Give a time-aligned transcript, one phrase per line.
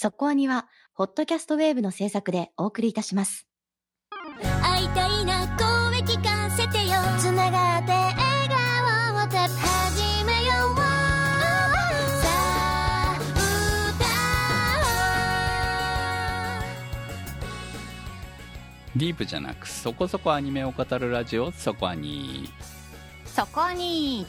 [0.00, 3.48] そこアニは、ホットキャストウェーブの制作でお送りいたします。
[4.62, 6.94] 会いたいな声聞かせてよ。
[7.18, 8.16] つながって笑
[8.48, 10.82] 顔をた始めようさ
[13.16, 13.18] あ
[18.94, 22.48] ディープじゃなくそこそこアニメを語るラジオそこアニ
[23.26, 24.24] そこに。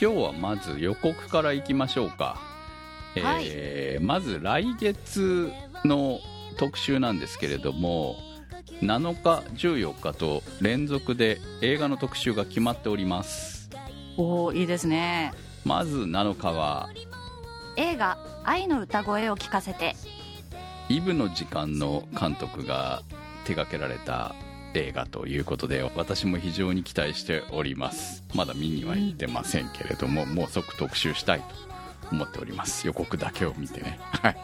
[0.00, 2.53] 今日はまず予告からいきましょうか、
[3.16, 5.50] えーまず来月
[5.84, 6.18] の
[6.56, 8.16] 特集なんですけれども
[8.80, 13.70] 7日14日と連続で映画の特集が決まっております。
[14.16, 15.32] おーいいですね。
[15.64, 16.88] まず7日は
[17.76, 19.94] 映画「愛の歌声を聞かせて。
[20.90, 23.02] イブの時間の監督が
[23.44, 24.34] 手掛けられた
[24.74, 28.22] 映画ということで私も非常に期待しております。
[28.34, 31.73] まだ見には行ってませんけれども、もう即特集したいと
[32.14, 32.86] 思っております。
[32.86, 33.98] 予告だけを見てね。
[34.00, 34.36] はい、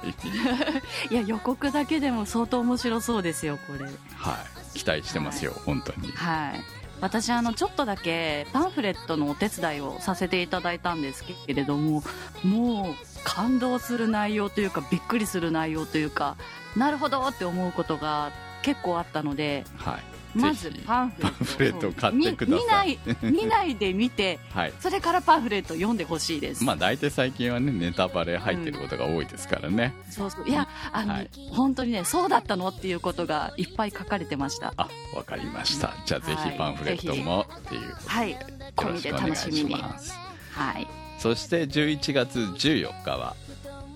[1.10, 3.84] 」いや予告だけでも相当面白そうですよこれ。
[3.84, 4.38] は
[4.74, 6.12] い、期待してますよ本当に。
[6.12, 6.60] はい。
[7.00, 12.02] 私あのちょっとだけパンフレットのお手伝いをさせていただいたんですけれども
[12.44, 16.36] もう感動する内容というかびっくりする内容というか
[16.76, 21.88] なるほどって思うことが結構あったのではいまずパンフレット。
[21.88, 22.98] を買ってください。
[23.22, 24.72] 見見ない見ないで見て はい。
[24.80, 30.48] それからパンフレット読んでほしいです、まあ大体最近はねネタバレ入ってることが多いですからね、そうそう。
[30.48, 31.30] いやあの、はい。
[31.50, 34.72] 本当にねそうだったのっていうことがいっぱい書かれてました。
[34.76, 35.94] あわかりました。
[36.06, 38.30] じゃあぜひパンフレットもっていうことで、はい。
[38.30, 38.38] よ
[38.76, 40.14] 込みで楽しみす
[40.52, 40.86] はい。
[41.18, 43.34] そして11月14日は。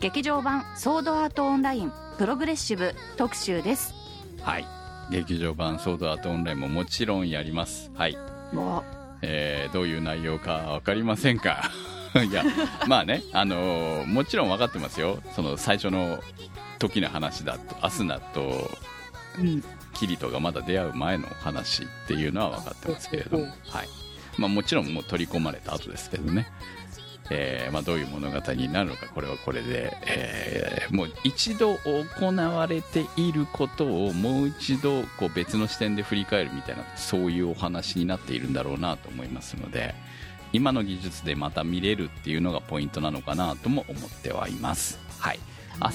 [0.00, 3.94] 劇場版「ソードアートオンラインプログレッシブ」特集です。
[4.42, 7.90] はい劇場版ソードアートオンラインももちろんやります。
[7.94, 8.16] はい。
[8.52, 8.82] も
[9.22, 11.70] えーどういう内容か分かりませんか？
[12.28, 12.44] いや
[12.86, 15.18] まあねあのーもちろん分かってますよ。
[15.34, 16.20] その最初の
[16.78, 18.70] 時の話だとアスナと
[19.94, 23.88] キリトがまだ出会う前の話っていうのは分かってますけれども、はい。
[24.36, 26.48] まあ、もちろんもう取り込まれた後ですけどね、
[27.30, 39.94] えーまあ、どういう物語になるのかこれはこれで、えーもう一度行われていることをもう一度こう別の視点で振り返るみたいなそういうお話になっているんだろうなと思いますので
[40.52, 45.00] 今の技術でまた見れるっていうのがポイントなのかなとも思ってはいます。
[45.18, 45.40] はい。
[45.80, 45.90] あ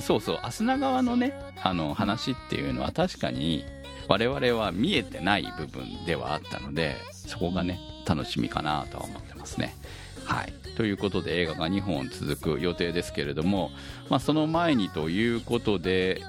[0.00, 0.38] そうそう。
[0.42, 3.64] アスナ川のねあの話っていうのは確かに
[4.08, 9.76] 我々は見えてない部分ではあったのでそこがね楽しみかなとは思ってますね。
[10.24, 10.52] はい。
[10.76, 13.70] ということで映画が2本続く予定ですけれども、
[14.08, 16.22] まあ、その前にということで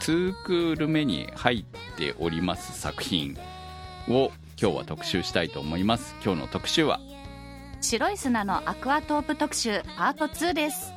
[0.00, 3.36] 2クール目に入っております作品
[4.08, 6.14] を今日は特集したいと思います。
[6.24, 7.00] 今日の特集は？
[7.80, 10.92] 白い砂のアクアトープ特集パート2です。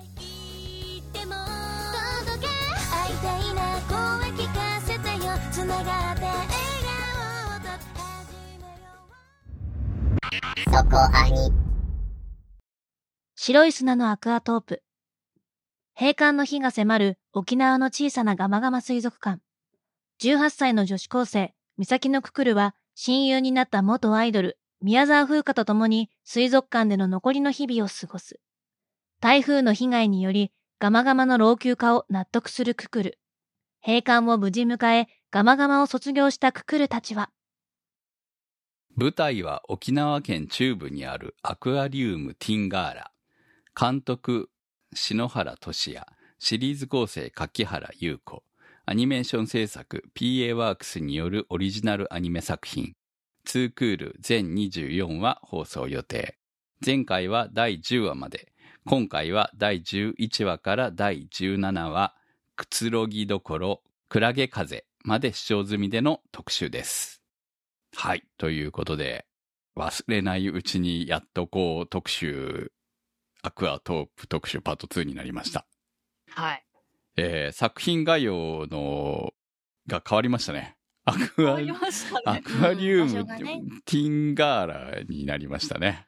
[10.72, 11.67] そこアニ
[13.48, 14.84] 白い砂のアクアトープ。
[15.98, 19.42] 閉館の日が迫る沖縄の小さなガマガマ水族館。
[20.22, 28.42] 18歳の女子高生、三崎のククルは親友になった元アイドル、宮沢風花と共に水族館での残りの日々を過ごす。
[29.22, 33.18] 台風の被害によりガマガマの老朽化を納得するククル。
[33.82, 37.30] 閉館を無事迎え、ガマガマを卒業したククルたちは、
[38.98, 43.12] 舞台は沖縄県中部にあるアクアリウムティンガーラ。
[43.80, 44.50] 監督、
[44.92, 46.04] 篠原俊也。
[46.40, 48.42] シリーズ構成、柿原優子。
[48.88, 52.96] アニメーション制作、PA ワークスによるオリジナルアニメ作品。
[53.46, 56.40] 2クール全24話放送予定。
[56.84, 58.52] 前回は第10話まで。
[58.88, 62.16] 今回は第11話から第17話、
[62.56, 67.22] くつろぎどころ、クラゲ風まで視聴済みでの特集です。
[67.96, 68.24] はい。
[68.40, 69.28] ということで、
[69.76, 72.72] 忘れないうちにやっとこう特集、
[73.44, 75.66] アクアトープ特集パート2になりました。
[76.32, 76.64] はい
[77.18, 79.34] えー作品概要の、
[79.88, 80.78] が変わりましたね。
[81.06, 86.06] アクア、わりましたねアクアリウム、ねティンガーラになりましたね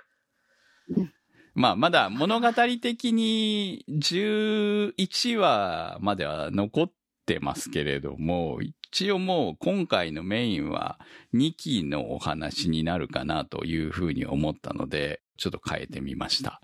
[0.89, 1.13] うん。
[1.55, 6.91] まあ、まだ物語的に11話までは残っ
[7.25, 10.99] てますけれども、一応もう今回のメインは
[11.33, 16.61] 2期のお話になるかなというふうに思ったので、ちょっと変えてみました。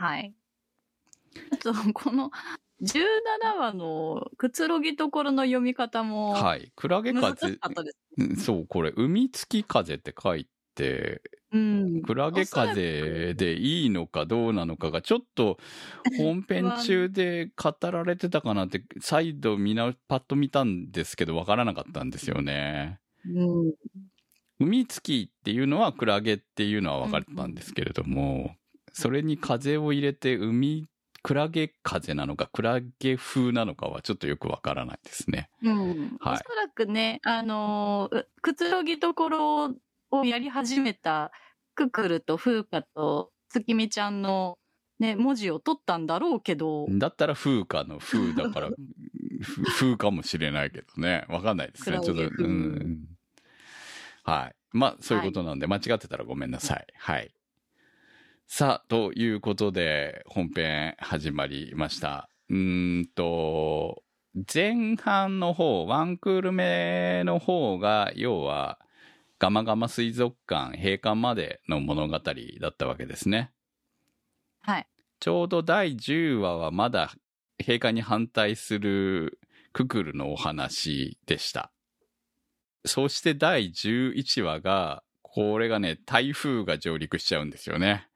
[0.00, 0.32] はい
[1.52, 2.30] あと この
[2.82, 6.72] 17話のくつろぎところの読み方もはい。
[6.74, 7.58] クラゲ風
[8.38, 11.20] そう、これ、海月風って書いって、
[11.52, 12.02] うん。
[12.02, 15.58] クラゲ風でいいのかどうなのかがちょっと
[16.16, 22.98] 本編中で語られてたかなって再度みなパッと見たんですけどわからなかったんですよね。
[23.26, 23.74] うん。
[24.58, 28.54] 海月っていうのはクラゲっていうのは分かったんですけれども、
[28.92, 30.88] それに風を入れて海
[31.22, 35.50] クラゲ風なのかクラゲ風なのかはちょっとよくわからないですね。
[35.62, 36.16] うん。
[36.20, 38.10] はいおそらくね、あの
[38.42, 39.74] くつろぎところ
[40.10, 41.30] をやり始めた
[41.74, 44.58] ククルとフーカと月見ちゃんの
[44.98, 48.68] ね、文字を取ったんだろうけど、だったら風化の風だから
[49.40, 51.24] ふ 風かもしれないけどね。
[51.28, 52.00] わかんないですね。
[52.00, 53.06] ちょっと、うん。
[54.22, 54.56] はい。
[54.72, 56.86] まあ、そういうことなんで、間違ってたらごめんなさい。
[56.96, 57.34] はい。
[58.52, 62.28] さあ、ということで、本編始まりました。
[62.48, 64.02] うーんと、
[64.52, 68.80] 前半の方、ワンクール目の方が、要は、
[69.38, 72.22] ガマガマ水族館閉館までの物語だ
[72.70, 73.52] ったわけですね。
[74.62, 74.86] はい。
[75.20, 77.12] ちょうど第10話はまだ
[77.60, 79.38] 閉館に反対する
[79.72, 81.70] ククルのお話でした。
[82.84, 88.09] そして第11話が、これがね、台風が上陸しちゃうんですよね。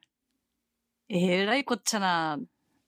[1.09, 2.39] えらいこっちゃな、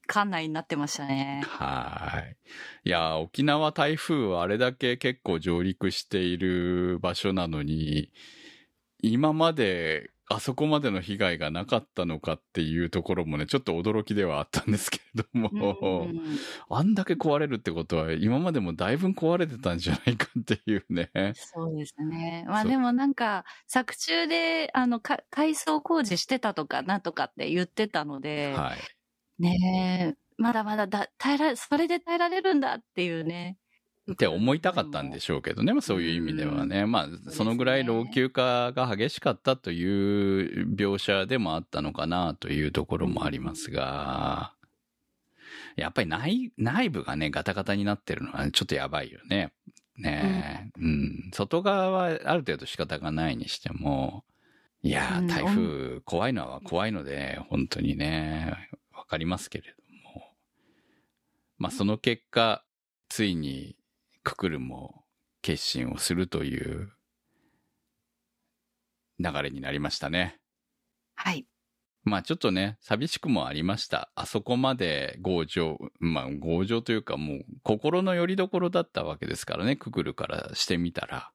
[0.08, 1.42] 館内になってましたね。
[1.46, 2.36] はい。
[2.84, 8.12] いや、沖縄台風はあれだけ結構上陸している場所なのに、
[9.02, 16.22] 今まであそこまでの被害がなかったのかっていうところもね、ちょっと驚きではあったんですけれども、うん
[16.68, 21.10] あんだけ壊れるってことは、今までもだいぶ壊れてたんじゃないかっていうね。
[21.34, 22.44] そうですね。
[22.48, 28.78] まあでもなんか、作中で、あの、か改装工事してたとか、なんとかって言ってたので、はい。
[29.38, 33.58] ねえ、まだまだだ耐えられ、それで耐えられるんだっていうね。
[34.12, 36.86] って思いたかったんでしょうけどね、まあ、そういう意味ではね。
[36.86, 44.52] まあ、そのぐらい老朽化が激しかったという描写でもあったのかなというところもありますが、
[45.74, 49.52] やっぱり内内部がね、ガタガタになってるのはちょっとやばいよね。
[49.98, 51.30] ねえ、うん。
[51.32, 54.24] 外側はある程度仕方がないにしても、
[54.82, 58.54] いや台風怖いのは怖いので、本当にね、
[58.94, 59.70] わかりますけれど
[60.14, 60.32] も。
[61.58, 62.62] まあ、その結果、
[63.08, 63.76] ついに
[64.26, 65.04] ククルも
[65.40, 66.90] 決心をするという
[69.20, 70.40] 流れになりましたね。
[71.14, 71.46] はい。
[72.02, 74.10] まあちょっとね、寂しくもありました。
[74.16, 81.30] あそこまで強情、まあ強情というかもう心の拠り所だったわけですからね、ククルからしてみたら。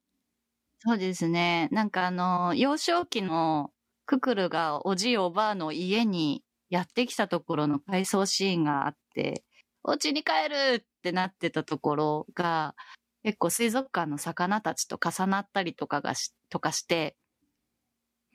[0.79, 1.69] そうですね。
[1.71, 3.71] なんかあの、幼少期の
[4.05, 9.45] ククルがおじいおばあの家にやってきたところの回想シーンがあって、
[9.83, 12.75] お家に帰るってなってたところが、
[13.23, 17.15] 結構水族館の魚たちと重なったりとかがし、とかして、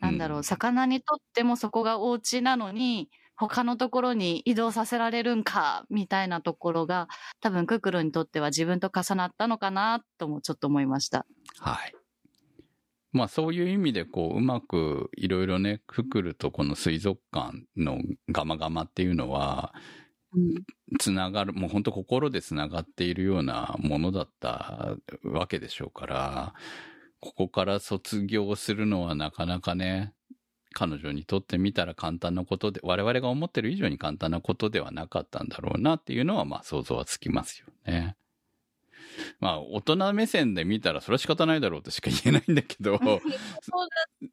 [0.01, 7.09] なんだろう、うん魚にとってもそこがお家なのに、他のところに移動させられるんか、みたいなところが、
[7.41, 11.27] 多分ククルにとっては自分と重なったのかな、ともちょっと思いました。
[11.59, 11.95] はい。
[13.13, 17.99] まあそういう意味でこう、うまくいろいろね、ククルとこの水族館の
[18.31, 20.06] ガマガマっていうのは、うん
[20.99, 26.55] つながる、もう本当心でつながっているようなものだったわけでしょうから、
[27.21, 30.13] ここから卒業するのはなかなかね、
[30.75, 38.17] 彼女にとってみたら簡単なことで、我々が思ってる以上に簡単なことではなかったんだろうなっていうのは、まあ想像はつきますよね。
[39.41, 43.21] まあ、大人目線で見たらそれは仕方ないだろうとしか言えないんだけど、 そう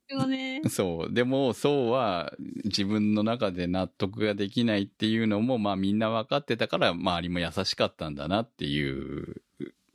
[0.10, 0.62] だよね。
[0.70, 1.14] そう。
[1.14, 2.34] でも、そうは
[2.66, 9.42] 自分の中で納得ができないっていうのも、まあみんな分かってたから、周りも優しかったんだなっていう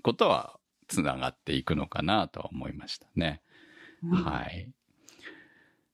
[0.03, 3.43] ことは、つながっていくのかなとは思いましたね。
[4.11, 4.71] はい。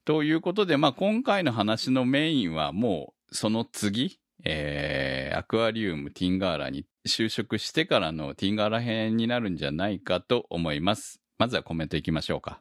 [0.04, 11.20] ということで、まあ今回の話のメインはもうその次、えー、アクアリウムティンガーラに就職してからのティンガーラ編になるんじゃないかと思います。
[11.38, 12.60] まずはコメントいきましょうか。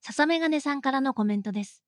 [0.00, 1.82] 笹メガネさんからのコメントです。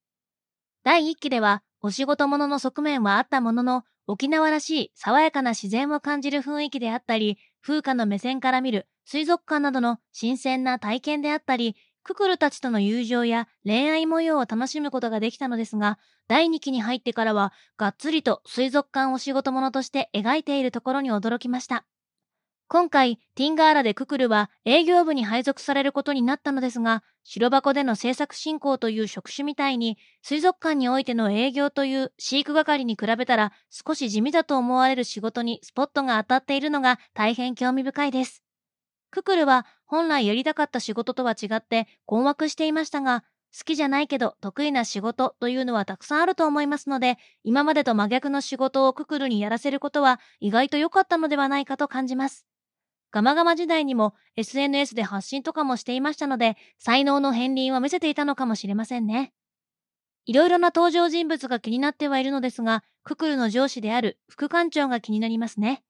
[0.82, 21.84] 第1期では、お仕事者の側面はあったものの、沖縄らしい爽やかな自然を感じる雰囲気であったり、風花の目線から見る水族館などの新鮮な体験であったり、ククルたちとの友情や恋愛模様を楽しむことができたのですが、第2期に入ってからは、がっつりと水族館お仕事者として描いているところに驚きました。
[22.68, 38.49] 今回、ティンガーラでククルは営業部に配属されることになったのですが、白箱での制作進行という職種みたいに、水族館においての営業という飼育係に比べたら少し地味だと思われる仕事にスポットが当たっているのが大変興味深いです。
[39.10, 43.24] ククルは本来やりたかった仕事とは違って困惑していましたが、
[43.56, 52.46] 好きじゃないけど得意な仕事というのはたくさんあると思いますので、今までと真逆の仕事をククルにやらせることは意外と良かったのではないかと感じます。
[53.10, 59.32] ガマガマ時代にも SNS で発信とかもしていましたので、才能の片鱗は見せていたのかもしれませんね。
[60.26, 65.82] いろいろな登場人物が気になってはいるのですが、ククルの上司である副館長が気になりますね。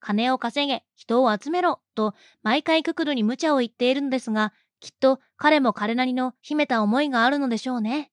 [0.00, 8.10] 金を稼げ、人を集めろ、と毎回ククルに無茶を言っているのですが、きっと彼も彼なりの秘めた思いがあるのでしょうね。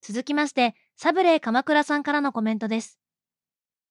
[0.00, 2.98] 続きまして、サブレー鎌倉さんからのコメントです。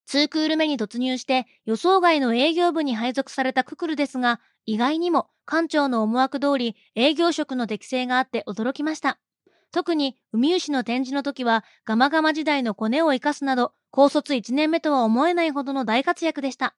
[0.08, 9.20] 2クール目に突入して予想外の営業部に配属されたククルですが、意外にも館長の思惑通り営業職の適性があって驚きました。
[9.75, 16.75] 特に、海牛の展示の時は、ガマガマ時代のコネを活かすなど、高卒1年目とは思えないほどの大活躍でした。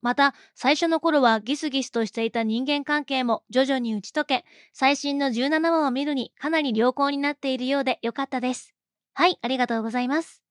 [0.00, 8.74] また、最初の頃はギスギスとしていた人間関係も徐々に打ち解け、最新の17話を見るにかなり良好になっているようで良かったです。
[9.14, 10.42] はい、ありがとうございます。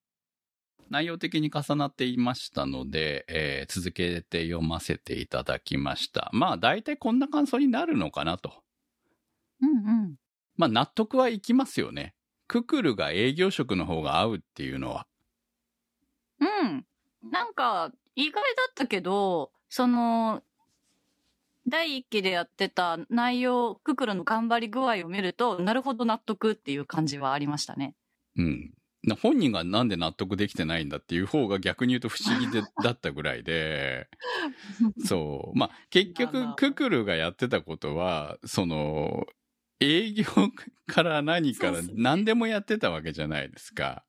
[0.89, 6.29] 内容的に重なっていましたので、えー続けて読ませていただきました。
[6.33, 8.63] まあ、大体こんな感想になるのかなと。
[9.61, 10.15] うんうん。
[10.55, 12.15] まあ、納得はいきますよね。
[12.47, 15.07] ククルが営業職の方が合うっていうのは。
[16.39, 16.85] うん。
[17.23, 20.43] なんか、意外だったけど、その、
[21.67, 27.93] 第一期でやってた内容、ククルの頑張り具合を見ると、なるほど納得っていう感じはありましたね。
[28.37, 28.73] うん。
[29.03, 34.07] な本人がなんで納得できてないんだっていう方が逆に言うと不思議で だったぐらいで、
[35.05, 35.57] そう。
[35.57, 39.27] まあ、結局、ククルがやってたことは、その、
[39.79, 40.25] 営業
[40.87, 44.03] から何から何でもやってたわけじゃないですか。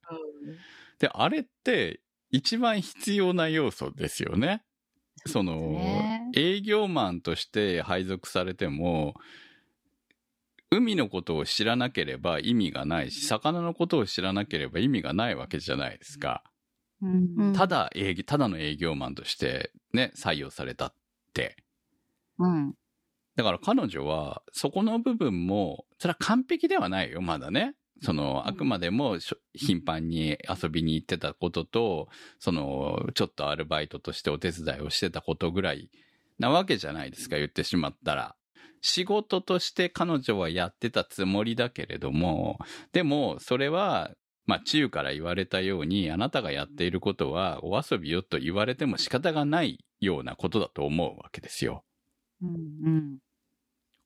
[0.98, 2.00] で、あれって
[2.30, 4.62] 一番必要な要素ですよね。
[5.26, 9.14] その、ね営業マンとして配属されても、
[10.70, 16.42] 海のことを知らなければ意味がないし、魚のことを知らなければ意味がないわけじゃないですか。
[17.00, 20.94] うんうんただ営業、ただの営業マンとしてね、採用されたっ
[21.32, 21.56] て。
[22.38, 22.74] うん。
[23.36, 27.74] だから彼女は、そこの部分も、それは完璧ではないよ、まだね。
[28.00, 29.18] その、あくまでも
[29.54, 35.90] 頻繁に遊びに行ってたことと、その、ちょっとアルバイトとしてお手伝いをしてたことぐらい
[36.38, 38.36] なわけじゃないですか、言ってしまったら。
[38.80, 42.58] 仕事として彼女はやってたつもりだけれども、
[42.92, 44.12] でも、それは、
[44.46, 51.84] まあ、中から言われたように、あなたがやっていることは、お遊びよと言われても仕方がないようなことだと思うわけですよ。
[52.40, 53.18] うんうん。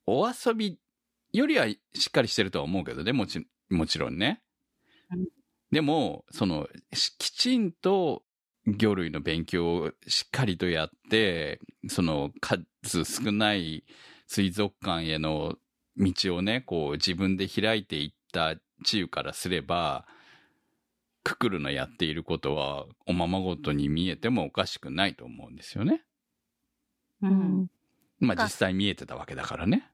[0.07, 0.79] お遊び
[1.33, 4.43] よりはしっかりしてるとは思うけどね、もちもちろんね
[5.11, 5.27] うん。
[5.71, 8.23] でも、その、しきちんと
[8.67, 12.31] 魚類の勉強をしっかりとやって、その
[12.83, 13.85] 数少ない
[14.27, 15.57] 水族館への
[15.97, 20.07] 道をね、こう自分で開いていった治癒からすれば、
[21.25, 26.03] ククルのやっていることはおままごとに見えてもおかしくないと思うんですよね。
[27.23, 27.71] ううん
[28.21, 29.89] まあ実際見えてたわけだからね。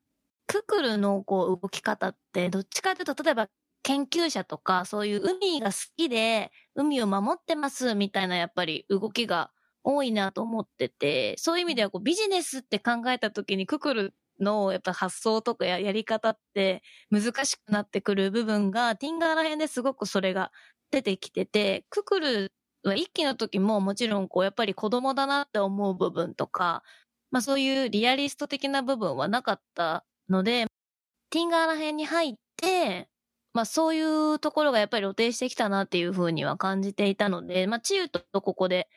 [0.47, 3.49] ククルのこう動き方って、どっちかというと、例えば
[3.83, 9.51] 研究者とか、そういう海が好きで、海を守ってますみたいなやっぱり動きが
[9.85, 20.53] 多いなと思ってて、そういう意味ではこうビジネスって考えた時にククルのやっぱ発想とかややり方って難しくなってくる部分が、ティンガーら辺ですごくそれが
[20.91, 22.53] 出てきてて、ククル
[22.85, 26.83] は一期の時ももちろんこうやっぱり子供だなって思う部分とか、
[27.31, 30.67] まあそういうリアリスト的な部分はなかったので、
[31.31, 33.09] ティンガーら辺に入って、
[33.59, 38.89] まあそういうところがやっぱり露呈してきたなっていうふうには感じていたので、まあチユとここで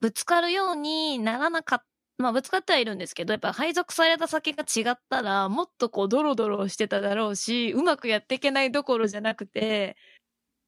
[0.00, 1.86] ぶつかるようにならなかった。
[2.18, 9.96] まあぶつかってはいるんですけど、やっぱ配属された先が違ったら、もっとこうドロドロしてただろうし、うまくやっていけないどころじゃなくて、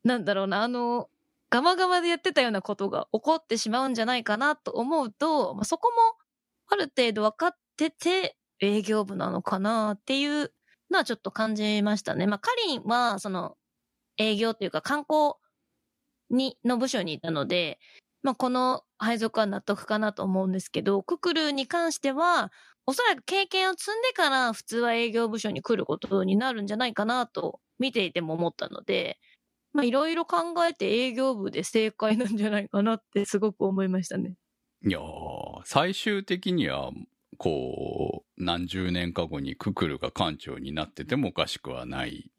[0.04, 1.08] なんだろうな、あの、
[1.50, 6.16] ガマガマでやってたようなことが起こってしまうんじゃないかなと思うと、まあ、そこも
[6.68, 10.52] ある程度分かってて営業部なのかなっていう
[10.90, 12.26] のはちょっと感じましたね。
[12.26, 13.57] まあ、カリンはその
[14.16, 15.35] 営業っていうか観光
[16.30, 17.78] に、の部署にいたので、
[18.23, 22.52] まあ、この配属は納得かなと思うんですけど、ククルに関しては、
[22.87, 29.18] おそらく経験を積んでから普通は営業部署に来ることになるんじゃないかなと見ていても思ったので、
[29.75, 34.35] まあいろいろ考えて営業部で正解なんじゃないかなってすごく思いましたね。
[34.87, 35.02] いやー
[35.64, 36.90] 最終的には、
[37.38, 42.30] こう、何十年か後にククルが館長になっててもおかしくはない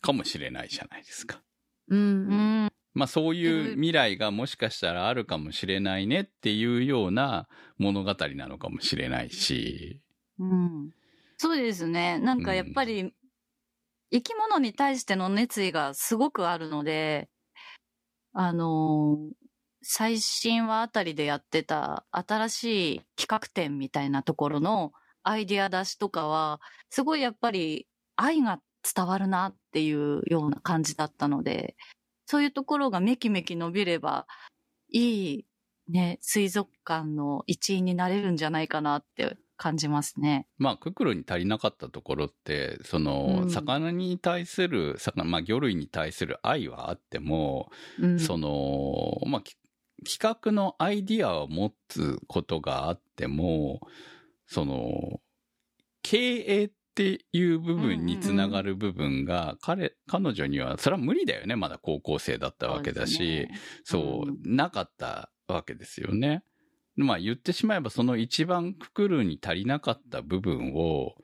[0.00, 1.42] かもしれないじゃないですか。
[1.88, 1.94] う。
[1.94, 2.72] うんん。
[2.94, 10.00] まあそういう未来がもしかしたらあるかもしれないねっていうような物語なのかもしれないし。
[10.38, 10.90] うん。
[11.36, 12.18] そうですね。
[12.18, 13.12] なんかやっぱり、
[14.10, 17.28] 生き物に対しての熱意がすごくあるので、
[18.32, 19.43] あのー
[19.84, 26.60] 最新話あたりでやってた新しい企画展みたいなところのアイディア出しとかは、
[26.90, 27.86] すごいやっぱり
[28.16, 28.60] 愛が
[28.94, 31.76] 伝わるなっていうような感じだったので、
[32.26, 34.26] そういうところがめきめき伸びれば、
[34.90, 35.46] いい
[35.88, 40.46] ね、水族館の一員になれるんじゃないかなって感じますね。
[40.58, 48.18] まあ、ククルに足りなかったところって、その、うん魚に対する、魚、まあ、魚類に対する愛はあっても、うん。
[48.18, 49.56] その、まあ、き
[50.04, 53.80] 企画のアイディアを持つことがあっても、
[54.46, 55.20] その、
[56.02, 61.56] 経営っていう部分につながる部分が、彼、彼女には、それは無理だよね。
[61.56, 63.48] まだ高校生だったわけだし、
[63.84, 66.44] そう、うんなかったわけですよね。
[66.96, 71.14] まあ言ってしまえばその一番くくるに足りなかった部分を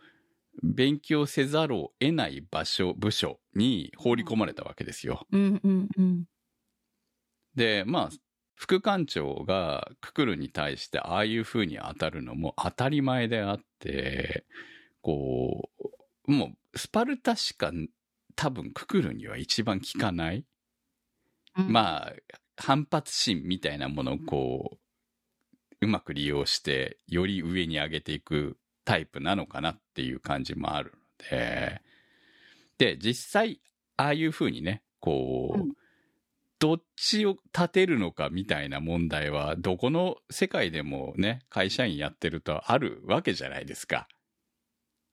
[0.63, 5.27] 勉強せざるを得ない場所、部署に放り込まれたわけですよ。
[5.31, 6.25] うんうんうん。
[7.55, 8.11] で、まあ、
[8.61, 14.45] 副館長がククルに対してああいう風に当たるのも当たり前であって、
[15.01, 15.71] こ
[16.27, 17.73] う、もうスパルタしか
[18.37, 20.45] 多分ククルには一番効かない。
[21.57, 22.13] うん、まあ、
[22.59, 24.77] 反発心みたいなものをこ
[25.81, 31.81] う、うまく利用して、より上に上げていくタイプなのかなっていう感じもあるので、
[32.77, 33.63] で、実際、
[33.97, 35.80] ああいう風にね、こう、うん
[36.61, 44.07] どっちを立てるのかみたいな問題は、どこの世界でもね、会社員やってるとあるわけじゃないですか。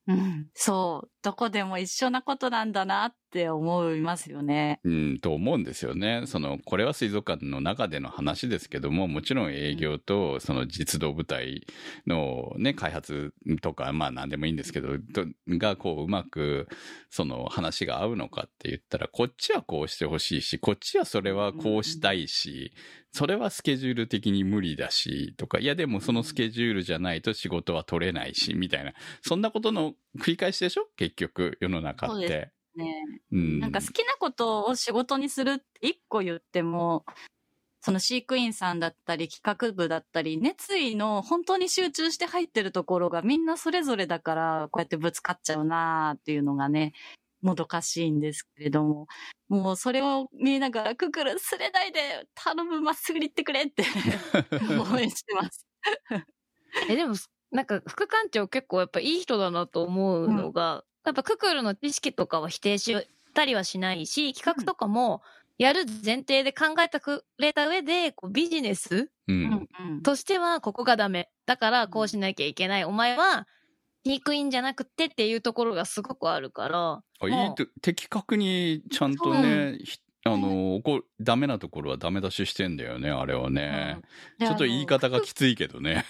[0.07, 1.11] うん、そう。
[1.21, 4.79] どこでも一緒なことなんだなって思いますよね。
[4.83, 6.23] うん、と思うんですよね。
[6.25, 11.65] その、これは水族館の中での話ですけども、もちろん営業と、その実動部隊
[12.05, 16.67] のね、開発とか、まあ何でもいいんですけど、とがこううまく、
[17.09, 22.73] その話が合うのかって言ったら、こっちはこうしてほしいし、こっちはそれはこうしたいし、
[23.11, 30.87] それはスケジュール的に無理だし、とか、いやでもそのスケジュールじゃないと仕事は取れないし、みたいな、そんなことの繰り返しでしょ？
[30.97, 32.51] 結局、世の中って。
[32.77, 33.59] ねうん。
[33.59, 37.05] なんか好きなことを仕事にするって一個言っても、
[37.81, 46.93] その飼育員さんだったり企画部だったり、熱意の本当に集中して入ってるところがみんなそれぞれだから、こうやってぶつかっちゃうなーっていうのがね、
[47.41, 49.07] もどかしいんですけれども、
[49.47, 53.83] もうそれを見ながら、ククルすれないで、頼む、まっすぐに行ってくれって
[54.93, 55.65] 応援してます。
[56.89, 57.15] え、でも、
[57.51, 65.21] なんか、副館長結構やっぱいい人だなと思うのが、やっぱククルの知識とかは否定したりはしないし、企画とかも
[65.57, 69.09] やる前提で考えてくれた上で、こうビジネスう。
[69.27, 69.67] うん
[70.03, 71.29] としてはここがダメ。
[71.45, 72.85] だからこうしなきゃいけない。
[72.85, 73.47] お前は、
[74.05, 83.99] 飼育員じゃなくてっていうところがすごくあるから、あいいと的確にちゃんとね、ひあの、こう、ダメなところはダメ出ししてんだよね、あれはね。
[84.39, 86.05] でちょっと言い方がきついけどね。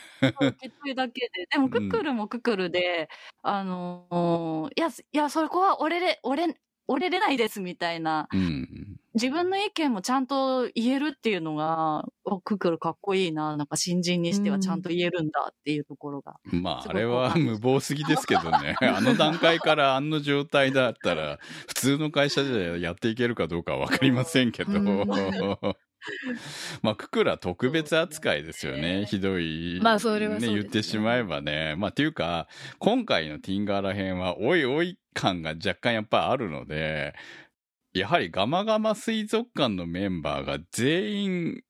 [0.62, 1.48] きついだけで。
[1.52, 3.10] でも、クックルもクックルで、
[3.44, 6.20] あのーいや、いや、そこは折れれ、
[6.88, 8.98] 折れ、折れれないですみたいな、うん。
[9.14, 16.36] 自分の意見もちゃんと言えるっていうのが、おクックルかっこいいな、なんか新人にしてはちゃんと言えるんだっていうところが。
[16.52, 18.76] まあ、すごいあれは無謀すぎですけどね。
[18.82, 24.74] あの段階からあの状態だったら、普通の会社じゃやっていけるかどうかはわかりませんけど。
[24.74, 25.08] うん
[26.82, 29.06] まあ、ククラ特別扱いですよね。
[29.06, 29.80] ひどい。
[29.82, 30.56] まあそれはそうですね。
[30.56, 31.76] ね言ってしまえばね。
[31.78, 32.48] まあ、っていうか、
[32.80, 37.16] 今回のティンガーラ編は、おいおい感が若干やっぱあるので、
[37.94, 41.64] やはりガマガマ水族館のメンバーが全員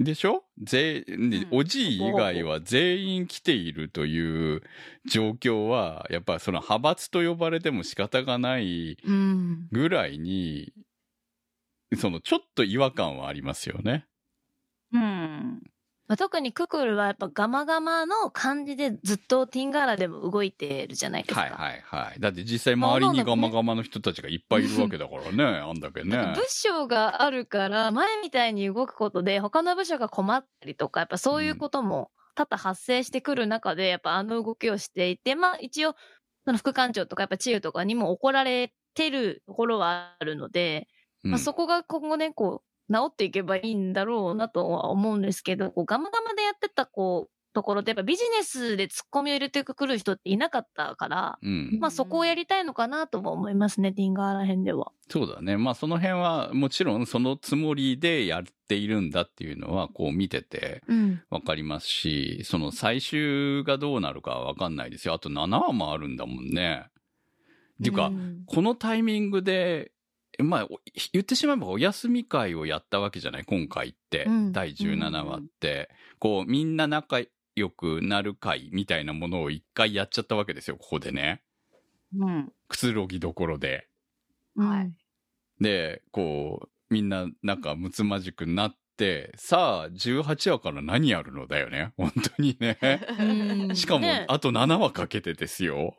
[0.00, 0.44] でしょ？
[0.62, 1.04] 全
[1.52, 4.62] おじい以外は全員来ているという
[5.06, 9.68] 状況は、やっぱその派閥と呼ばれても仕方がないうん。
[9.70, 10.72] ぐらいに、
[11.96, 14.06] そのちょっと違和感はありますよね。
[14.92, 15.62] うん。
[16.06, 21.40] まあ、特にククルはやっぱガマガマの感じでずっとティンガーラでも動いてるじゃないですか。
[21.40, 22.20] はいはいはい。
[22.20, 26.40] だって実際周りにガマガマの人たちがいっぱいいるわけだからね、あんだけねなんか。
[26.40, 35.94] 部署があるから、前みたいに動くことで、他の部署が困ったりとか、やっぱそういうことも多々発生してくる中で、やっぱあの動きをしていて、まあ一応、
[36.44, 40.86] その副館長とかやっぱチーフとかにも怒られてるところはあるので、
[41.24, 51.78] うんまあそこが今後ね、こう、治っていけばいいんだろうなとは思うんですけど、こうガマガマでやってた、こう、ところってやっぱビジネスで突っ込みを入れてくる人っていなかったから、うん。
[51.80, 54.90] まあそこをやりたいのかなとも思いますね、ティンガーラ編では。
[55.08, 55.56] そうだね。
[55.56, 61.22] まあその辺はもちろんそのつもりでやっているんだっていうのはこう見ててうん。
[61.30, 65.14] わかりますし、その最終がどうなるかはわかんないですよ。
[65.14, 66.86] あと7話もあるんだもんね。
[67.80, 69.92] っていうか、んこのタイミングで、
[70.42, 70.80] まあ、お
[71.12, 73.44] 言ってしまえばお休み会をやったわけじゃない？
[73.44, 77.20] 今回って、うん第17話って、こう、みんな仲
[77.56, 81.42] 良くなる会みたいなものを一回やっちゃったわけですよ、ここでね。
[82.16, 82.52] うん。
[82.68, 83.88] くつろぎどころで。
[84.56, 84.92] はい。
[85.60, 91.92] で、こう、みんな仲睦まじくなって、さあ、18話から何やるのだよね？
[91.96, 92.78] 本当にね。
[93.18, 95.96] うん しかも、ねあと7話かけてですよ。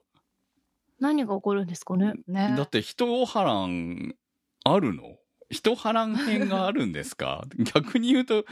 [1.00, 2.14] 何が起こるんですかね。
[2.28, 2.54] ね。
[2.58, 4.16] だって人波乱
[4.66, 5.18] あるの？
[5.52, 7.46] 人波乱編があるんですか？
[7.76, 8.46] 逆に言うと、ん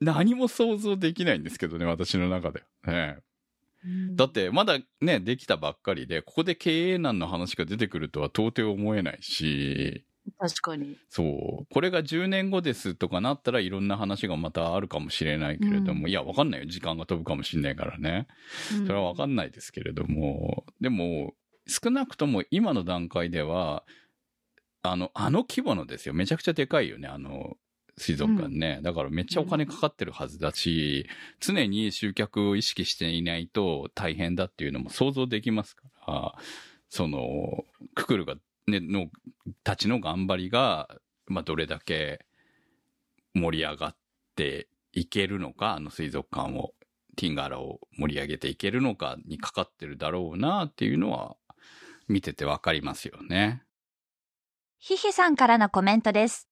[0.00, 2.62] 何も想像できないんですけどね、私の中で。
[2.86, 3.18] ね、
[4.16, 10.04] だって、まだね、できたばっかりで、ここで経営難の話が出てくるとは到底思えないし、
[10.38, 10.98] 確かに。
[11.08, 11.66] そう。
[11.72, 16.66] これが10年後ですとかなったらいろんな話がまたあるかもしれないけれども、いや、わかんないよ。
[16.66, 18.26] 時間が飛ぶかもしれないからね。
[18.86, 21.34] それはわかんないですけれども、でも、
[21.66, 23.84] 少なくとも今の段階では、
[24.90, 26.14] あの、あの規模のですよ。
[26.14, 27.56] めちゃくちゃでかいよね、あの、
[27.98, 28.80] 水族館ね。
[28.82, 31.06] だからめっちゃお金かかってるはずだし、
[31.40, 36.34] 常に集客を意識していないと大変だっていうのも想像できますから、
[36.88, 39.08] その、ククルが、ね、の、
[39.64, 40.88] たちの頑張りが、
[41.26, 42.24] まあ、どれだけ
[43.34, 43.96] 盛り上がっ
[44.36, 46.74] ていけるのか、あの水族館を、
[47.16, 51.36] ティンガーラを盛り上げていけるのかにかかってるだろうなっていうのは、
[52.06, 53.62] 見ててわかりますよね。
[54.88, 56.48] ひひさんからのコメントです。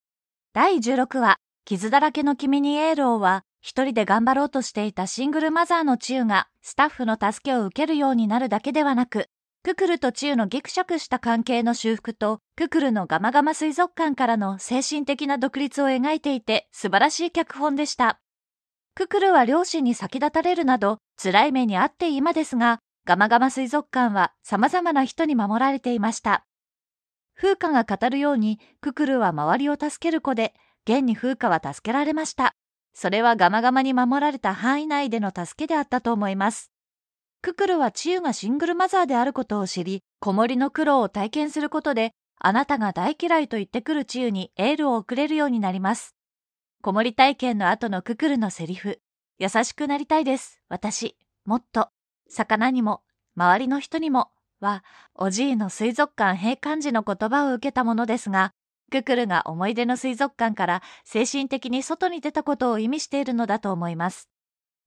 [0.53, 9.31] 第16話、傷だらけの君にエールをは、一人で頑張ろうとしていたシングルマザーのチューが、スタッフの助けを受けるようになるだけではなく、
[9.63, 18.21] ククルとチューのギクシャクした関係の修復と、ククルのガマガマ水族館からの精神的な独立を描いていて、素晴らしい脚本でした。
[18.95, 26.45] ククルは両親に先立たれるなど、辛い目にあって今ですが、ガマガマ水族館は様々な人に守られていました。
[27.37, 32.55] 風花が語るように、ククルは周りを助ける子で、現に風花は助けられました。
[32.95, 36.73] それはガマガマに守られた範囲内での助けであったと思います。
[37.43, 46.17] ククルはチユがシングルマザーであることを知り、子守の苦労を体験することで、あなたが大嫌いと言ってくるチユにエールを送れるようになります。
[46.83, 49.01] 子守体験の後のククルのセリフ、
[49.39, 51.91] 優しくなりたいです、私、もっと、
[52.29, 53.03] 魚にも、
[53.37, 58.53] 周りの人にも、は、おじいの水族館閉館時の言葉を受けたものですが、
[58.91, 64.29] ククルが思い出の水族館から精神的に外に出たことを意味しているのだと思います。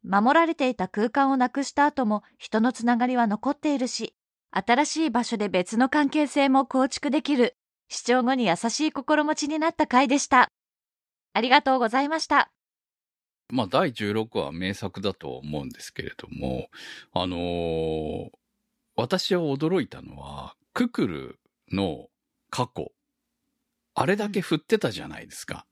[0.04, 4.16] 守られていた空間をなくした後も人のつながりは残っているし、
[4.52, 7.56] 新しい場所で別の関係性も構築できる、
[7.90, 10.50] 視聴後に優しい心持ちになった回でした。
[11.34, 12.50] ありがとうございました。
[13.50, 16.70] まあ、第16話は名作だと思うんですけれども、
[17.14, 18.30] あのー
[19.00, 21.40] 私は驚いたのは、ククル
[21.72, 22.08] の
[22.50, 22.92] 過去、
[23.96, 25.66] あれだけ振ってたじゃないですか。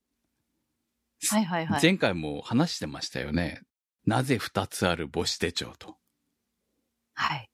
[1.30, 1.82] はいはいはい。
[1.82, 3.64] 前回も話してましたよね。
[4.06, 5.98] なぜ二つある母子手帳と。
[7.16, 7.50] はい。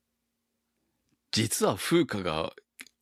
[1.32, 2.54] 実は風花が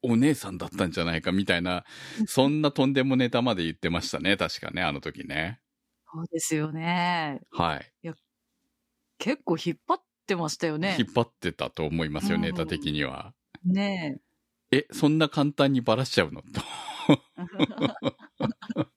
[0.01, 1.83] お姉さんだったんじゃないかみたいな、
[2.25, 4.37] そんなとんでもネタまで言ってましたね。
[4.37, 5.59] 確かね、あの時ね。
[6.13, 7.41] そうですよね。
[7.51, 7.91] はい。
[9.17, 11.05] 結構引っ張ってましたよね引。
[11.05, 13.33] っ張ってたと思いますよ、うんネタ的には。
[13.65, 14.19] ね
[14.71, 16.41] え、そんな簡単にバラしちゃうの？
[16.41, 16.47] と。
[17.09, 17.17] え。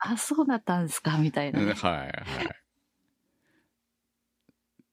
[0.00, 1.72] あ、そうだったんですかみたいなね。
[1.72, 2.14] はいはい。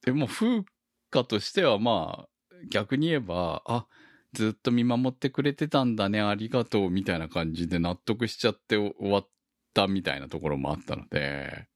[0.04, 0.64] でも、風
[1.12, 2.30] 花としてはまあ、
[2.70, 3.88] 逆に言えば、あ、
[4.34, 9.30] ずっと見守ってくれてたんだね、ありがとう、みたいな感じで納得しちゃって終わっ
[9.74, 11.68] たみたいなところもあったので、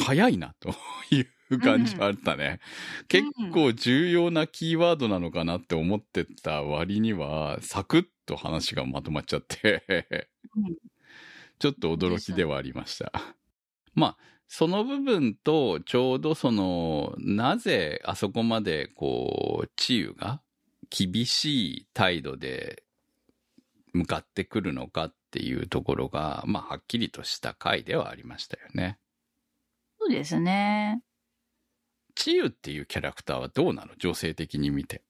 [0.00, 0.70] 早いな、と
[1.10, 2.60] いう感じはあったね。
[3.08, 9.84] 結構重要なキーワードなのかなって思ってた割には、サクッと話がまとまっちゃって、
[10.56, 10.76] うん
[11.60, 13.12] ちょっと驚きではありました。
[13.94, 20.40] まあ、その部分と、ちょうどその、なぜあそこまで、こう、治癒が
[20.88, 22.82] 厳しい態度で
[23.92, 28.98] 向かってくるのかっていうところが、まあ、はっきりとした回ではありましたよね。
[30.00, 31.02] そうですね。
[32.14, 33.94] 治癒っていうキャラクターはどうなの？
[33.98, 35.02] 女性的に見て。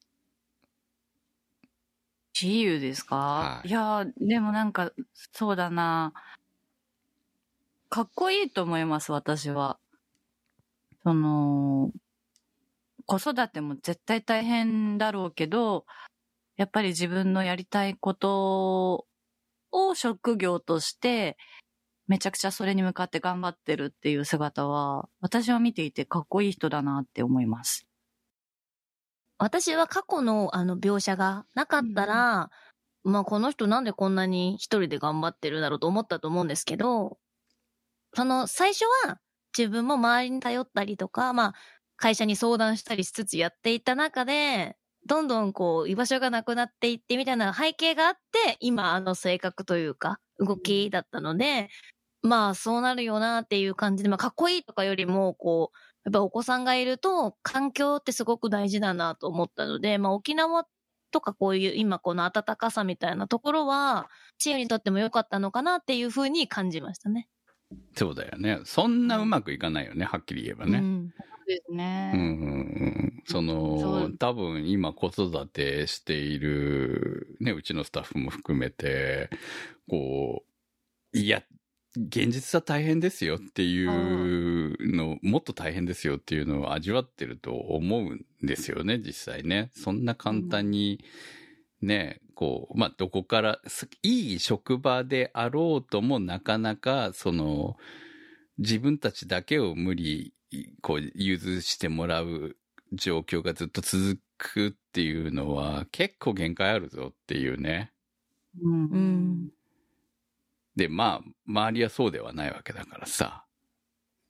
[2.40, 4.92] 自由ですか、はいい、やー、でもなんか、
[5.32, 6.12] そうだな。
[7.88, 9.78] かっこいいと思います、私は。
[11.02, 11.92] その、
[13.06, 15.86] 子育ても絶対大変だろうけど、
[16.56, 19.06] やっぱり自分のやりたいこと
[19.72, 21.36] を職業として、
[22.10, 27.86] めちゃくちゃそれに向かって頑張ってるっていう姿は、私は見ていてかっこいい人だなって思います。
[29.38, 32.50] 私は過去のあの描写がなかったら、
[33.04, 37.16] まあこの人なんでこんなに一人で頑張ってるだろうと思ったと思うんですけど、
[38.12, 39.20] その最初は
[39.56, 41.54] 自分も周りに頼ったりとか、まあ
[41.96, 51.68] 会社に相談したりしつつやっていった中で、どんどんこう居場所がなくなっていってみたいな背景があって、今あの性格というか動きだったので、
[52.22, 60.66] まあそうなるよなっていう感じで、まあかっこいいとかよりも、こう、やっぱお子さんがいると環境ってすごく大事だなと思ったので、まあ沖縄
[61.10, 67.28] とかこういう今この暖かさみたいなところは、チームにとっても良かったのかなっていうふうに感じましたね。
[67.96, 68.60] そうだよね。
[68.64, 70.78] そんなうまくいかないよね、はっきり言えばね。
[70.78, 72.12] うんそうですね。
[72.14, 72.30] うんうんう
[73.06, 79.30] ん、その多分今子育てしている、ね、うちのスタッフも含めて
[79.88, 80.44] こ
[81.12, 81.42] ういや
[81.96, 91.04] 現実は大変ですよっていうのもっと大変ですよっていうのを味わってると思うんですよね実際ねそんな簡単に
[91.82, 93.58] ねこうまあどこから
[94.02, 97.76] いい職場であろうともなかなかその
[98.58, 100.32] 自分たちだけを無理
[100.82, 102.56] こう融通してもらう
[102.92, 107.92] 状況がずっと続くっていうのは結構限界あるぞっていうね。
[108.62, 109.50] うんうん
[110.76, 113.44] で、まあ、周りはそうではないわけだからさ。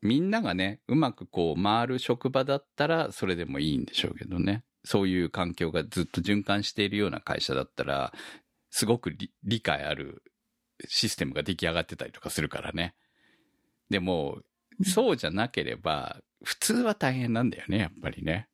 [0.02, 4.64] みんながね、うまくこう回る職場だったらそれでもいいんでしょうけどね。
[4.84, 8.12] そういう環境がずっと循環しているような会社だったら、
[8.70, 10.22] すごく理理解ある
[10.88, 12.94] システムが出来上がってたりとかするからね。
[13.90, 14.38] でも、
[14.84, 18.48] そうじゃなければ、普通は大変なんだよね、やっぱりね。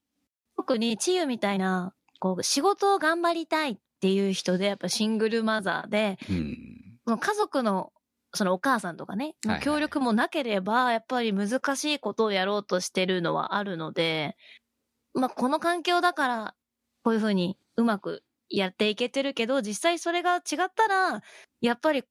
[0.57, 6.86] 特にチユみたいな、こう仕事を頑張りたいっていう人で、やっぱシングルマザーで、うん。
[7.07, 7.93] 家族の
[8.35, 14.37] そのお母さんとかね、協力もなければ、やっぱり難しいことをやろうとしてるのはあるので、
[15.15, 16.55] まあ、この環境だから、
[17.03, 20.43] こういうふうにうまくやっていけてるけど、実際それが違っ
[20.75, 21.23] たら、
[21.61, 22.05] やっぱり、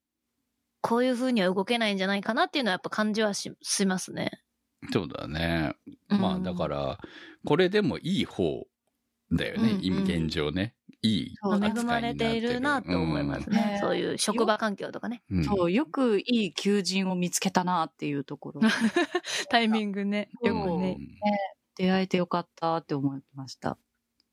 [0.82, 4.44] こういうふうには動けないんじゃないかなっていうのはやっぱ感じはししますね。
[4.92, 5.74] そうだね。
[6.08, 7.00] まあ、だから、
[7.46, 8.68] これでもいい方
[9.32, 10.76] だよね、うん今現状ね。
[11.06, 11.84] いいそう恵。
[11.84, 13.74] まれているなって思いますね。
[13.74, 15.22] うんそういう職場環境とかね。
[15.30, 15.44] うん。
[15.44, 18.62] そう、よくいい求人を見つけたなっていうところ。
[19.50, 20.30] タイミングね。
[20.44, 20.98] よくうんね。
[21.78, 23.78] 出会えてよかったって思いました。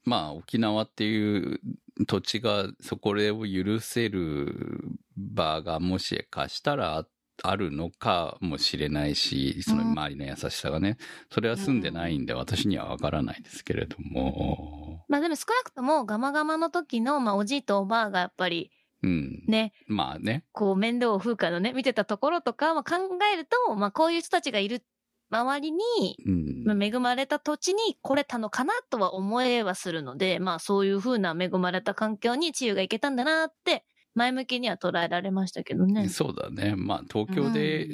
[0.05, 1.61] まあ、沖縄っていう
[2.07, 3.15] 土地が、そこを
[3.47, 4.83] 許せる
[5.17, 7.07] 場がもしかしたらあ
[7.43, 10.97] あるのかもしれないし、その周りの優しさがね、
[11.31, 18.71] それは住んでないんで私にはわからないですけれども、まあでも少なくともガマガマの時の、まあおじいとおばあがやっぱり
[19.03, 19.45] うん。
[19.49, 20.45] ね、まあね。
[20.53, 22.97] こう面倒を風花のね、見てたところとか、まあ、考
[23.33, 24.85] えると、まあこういう人たちがいる
[25.31, 25.79] 周りに、
[26.25, 26.65] うん。
[26.65, 36.09] まあ、恵まれた土地に来れたのかなとは思えはするので、まあそういう風な恵まれた環境に治癒がいけたんだなって、前向きには捉えられましたけどね。
[36.09, 36.75] そうだね。
[36.77, 37.89] まあ、東京で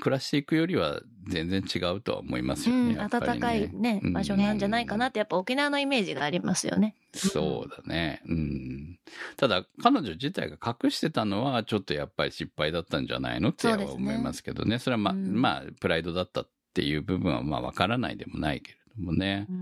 [0.00, 2.94] 暮らしていくよりは全然違うとは思いますよね。
[2.94, 6.94] うん、暖かいね、うん場所なんじゃないかなって、やっぱ沖縄のイメージがありますよね。
[7.14, 8.22] そうだね。
[8.26, 8.98] うん。
[9.36, 14.78] ただ、彼女自体が隠してたのは、ちょっとやっぱり失敗だったんじゃないのって思いますけどね。
[14.78, 19.46] それはまあ、うんまあ、プライドだったっていう部分は、まあ、わからないでもないけれどもね。
[19.48, 19.52] う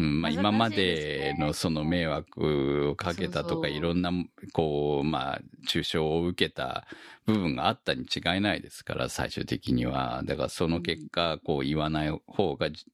[0.00, 4.12] ん、まあ、今までのその迷惑をかけたとか、いろんな、
[4.52, 6.86] こう、まあ、中傷を受けた
[7.26, 10.22] 部分があったに違いないですから、最終的には。
[10.24, 12.86] だから、その結果、こう、言わない方がじ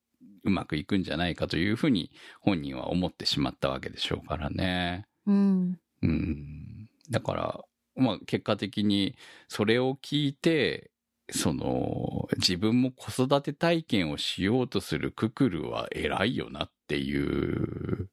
[0.44, 5.06] うまくいくんじゃないかというふうに、本人は思ってしまったわけでしょうからね。
[5.26, 5.78] うん。
[6.02, 6.88] うん。
[7.10, 7.60] だから、
[7.96, 9.16] まあ、結果的に、
[9.48, 10.90] それを聞いて、
[11.30, 18.08] その、自分も子育て体験をしようとするククルは偉いよなっていう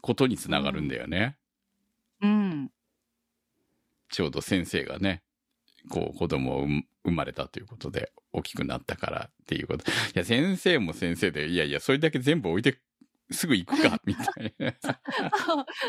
[0.00, 1.36] ことにつながるんだよね。
[2.22, 2.70] うん。
[4.10, 5.22] ちょうど先生がね、
[5.90, 9.84] こう子供を産生まれたということで大きくなったからっていうこと。
[9.90, 12.78] いや、先生も先生で、いやいや、それだけ全部置いて
[13.30, 14.74] すぐ行くか、みたいな。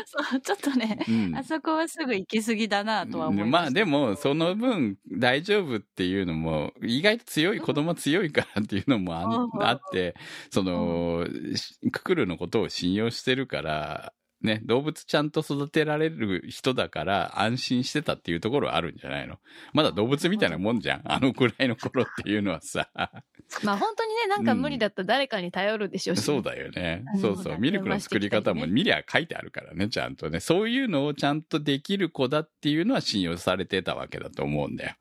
[0.06, 1.36] そう、ちょっとね、うん。
[1.36, 3.60] あそこはすぐ行き過ぎだなとは思いま。
[3.62, 9.14] まあでも、その分大丈夫っていうのも、意外と強い、子供強いからっていうのも
[9.62, 10.14] あって、
[10.50, 14.12] その、しククルのことを信用してるから、
[14.44, 19.38] ね、動物ちゃんと育てられる人だから安心してたっていうところはあるんじゃないの？
[19.72, 21.02] まだ動物みたいなもんじゃん。
[21.04, 22.88] あのくらいの頃っていうのはさ。
[23.62, 27.18] まあ本当にね、なんか無理だったら誰かに頼るでしょうし、そうだよねう。
[27.18, 27.58] んそうそう。
[27.58, 30.40] ミルクの作り方も見りゃ書いてあるからね、ちゃんとね。
[30.40, 34.94] そういうのをちゃんとできる子だっていうのは信用されてたわけだと思うんだよ。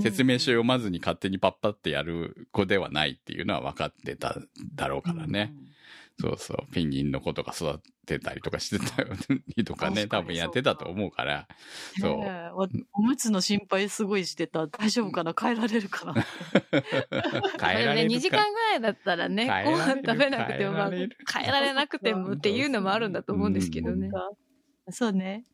[0.00, 4.36] 説明書読まずに勝手にパッパってやる子ではないっていうのは分かってた
[4.76, 5.52] だろうからね。
[6.20, 6.72] そうそう。
[6.72, 9.04] ペンギンの子とか育てたりとかしてた
[9.56, 11.46] りとかね、多分やってたと思うから。
[12.00, 12.18] そう。
[12.18, 14.66] ねえおおむつの心配すごいしてた。
[14.66, 15.32] 大丈夫かな？
[15.40, 16.14] 変えられるかな？
[17.62, 21.08] 変えられるか2時間ぐらいだったらね、ご飯食べなくても、まあ変
[21.44, 24.10] えられなくてもっていうのもあるんだと思うんですけどね。
[24.90, 25.44] そうね。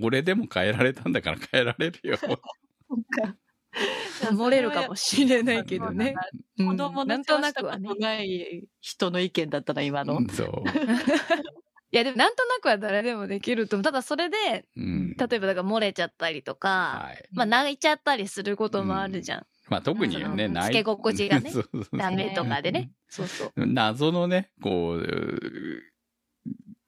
[0.00, 2.16] 俺でも変えられたんだから変えられるよ。
[4.32, 6.14] 漏れるかもしれないけどね。
[6.58, 8.00] うん子供のなんとなくはね世話したこと。
[8.00, 10.20] ない人の意見だったな、今の。
[10.30, 10.48] そう。
[11.90, 13.84] いや、でもなんとなくは誰でもできると思う。
[13.84, 15.16] ただそれで、うん。
[15.16, 17.28] 例えばだから漏れちゃったりとか、はい。
[17.32, 19.46] まあ泣いちゃったりすることもあるじゃん。
[19.68, 21.52] まあ特にね、うんないつけ心地がね
[21.96, 22.90] ダメとかでね。
[23.08, 23.52] そうそう。
[23.56, 25.82] 謎のね、こう、う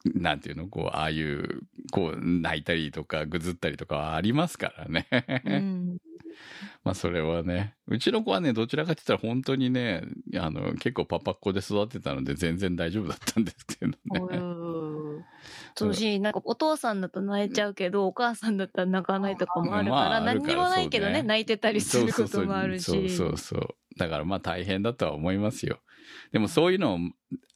[0.14, 5.08] なんていうの、こう、ああいう、こう、泣いたりとか、ぐずったりとかはありますからね。
[5.44, 5.96] うん。
[6.84, 10.02] まあ、それはね、うちの子はね、どちらかって言ったら本当にね、
[10.36, 13.96] あの、結構パパっ子で育てたので全然大丈夫だったんですけどね。
[14.20, 15.24] うん
[15.74, 22.84] そうし、なんかお父さんだと泣いちゃうけど、お母さんだったら泣かないとかもあるから、まあ何にもないけどね、ね泣いてたりすることもあるし。
[22.84, 23.68] そうそうそう。
[23.98, 25.80] だからまあ大変だとは思いますよ。
[26.32, 26.98] でもそういうのを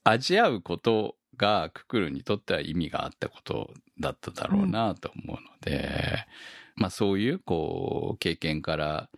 [0.05, 6.27] 味合うことがククルにとっては意味があったことだっただろうなと思うので、
[6.77, 9.09] まあそういうこう経験から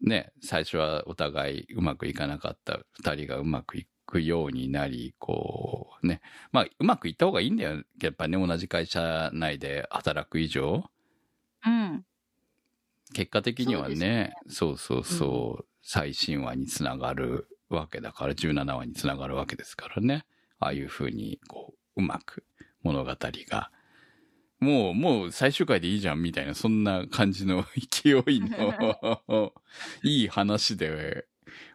[0.00, 6.20] ね、最初はお互いうまくいかなかった二人がうまくいくようになり、こうね、
[6.52, 7.82] まあうまくいった方がいいんだよ。
[8.00, 10.84] やっぱね、同じ会社内で働く以上。
[11.66, 12.04] うん。
[13.12, 20.26] 結果的にはそうね、そうそうそう、最新話につながるわけだから、17話につながるわけですからね。
[20.58, 22.44] ああいう風に、こう、うまく
[22.82, 23.70] 物語が、
[24.58, 29.52] もう、もう最終回でいいじゃんみたいな、そんな感じの勢いの、
[30.02, 31.26] いい話で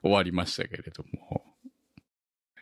[0.02, 1.44] 終わりましたけれども。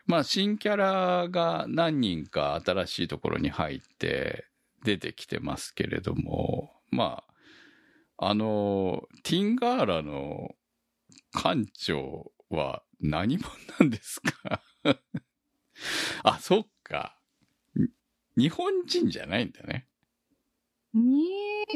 [0.06, 4.48] まあ、新キャラが何人か新しいところに入って
[4.84, 7.24] 出てきてますけれども、ま
[8.18, 10.56] あ、あの、ティンガーラの
[11.32, 14.62] 館長は何者なんですか？
[16.24, 17.18] あ、そっか。
[17.76, 17.88] に
[18.36, 19.88] 日本人じゃないんだね。
[20.94, 21.28] に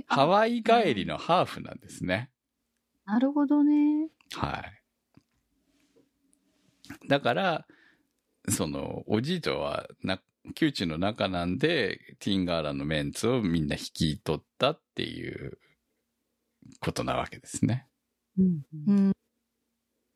[0.08, 2.32] ハワイ帰りのハーフなんですね。
[3.06, 4.10] なるほどね。
[4.34, 4.84] はい。
[7.08, 7.68] だから、
[8.50, 10.22] その、おじいとはな、
[10.56, 15.60] 窮地の中なんで、ティンガーラのメンツをみんな引き取ったっていう
[16.80, 17.88] ことなわけですね。
[18.38, 19.14] うんうん。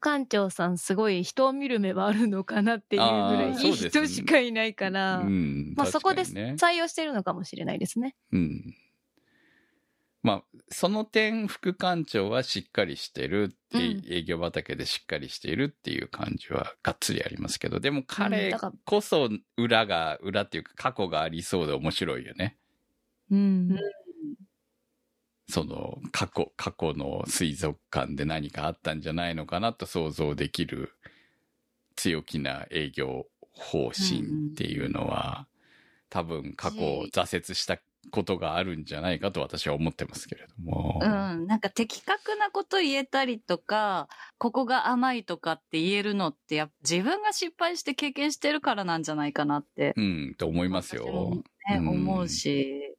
[0.01, 5.73] 館長さんすごい人を見る目はあるのかなっていうぐらいいい人しかいないから、うん。
[5.75, 8.15] まあそこで採用してるのかもしれないですね。
[8.31, 8.75] うん。
[10.23, 18.53] まあ、その点、副館長はしっかりしてるって、うん営業畑でしっかりしているっていう感じはがっつりありますけど、でもうん彼
[18.85, 22.57] こそ裏が、裏っていうか過去がありそうで面白いよね。
[23.31, 23.77] うん。
[25.49, 30.93] その過去、過去の水族館で何かあったんじゃないのかなと想像できる
[31.95, 35.47] 強気な営業方針っていうのは、
[36.09, 36.77] 多分過去
[37.13, 37.79] 挫折した
[38.11, 40.99] ことがあるんじゃないかと私は思ってますけれども。
[41.01, 41.47] うん。
[41.47, 44.07] なんか的確なこと言えたりとか、
[44.37, 51.31] ここが甘いとかって言えるのって、やっぱ自分が失敗して経験してるからなんじゃないかなって、うん、と思いますよ。
[51.69, 52.96] ねうん思うし。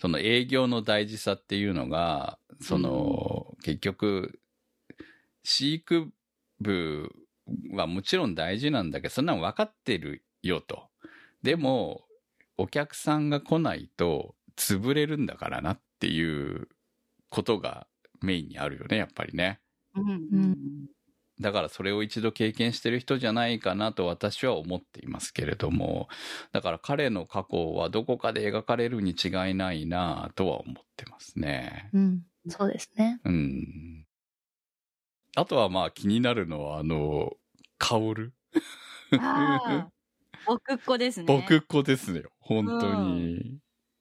[0.00, 4.40] その営業の大事さっていうのが、その、結局、
[5.44, 6.10] 飼育
[6.60, 7.12] 部
[7.72, 10.88] はもちろん大事なんだけど、そんなの分かってるよと。
[11.42, 12.06] でも、
[12.56, 16.68] お客さんが来ないと潰れるんだからなっていう
[17.28, 17.86] ことが
[18.22, 19.60] メインにあるよね、やっぱりね。
[19.94, 20.56] うん。
[21.40, 26.08] だからそれを一度経験してる人じゃないかなと私は思っていますけれども、
[26.52, 31.90] だから彼の過去はどこかで描かれるに違いないなとは思ってますね。
[31.92, 32.22] うん。
[32.48, 33.20] そうですね。
[33.24, 34.06] うん。
[35.36, 37.32] あとはまあ気になるのはあの、
[37.78, 38.32] カオル。
[39.18, 39.90] ああ。
[40.46, 41.26] 僕っ子ですね。
[41.26, 42.22] 僕っ子ですね。
[42.40, 43.58] 本当に。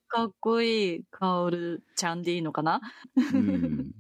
[0.09, 2.81] かっこいい、カオルちゃんでいいのかな？
[3.15, 3.93] うん。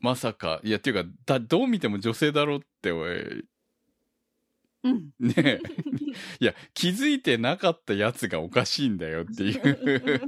[0.00, 3.44] まさか、いや、っていうか、だ、どう見ても女性だろうって、おい
[4.82, 5.10] うん。
[5.20, 5.60] ねえ。
[6.40, 10.20] いや、気づいてなかったやつがおかしいんだよっていう。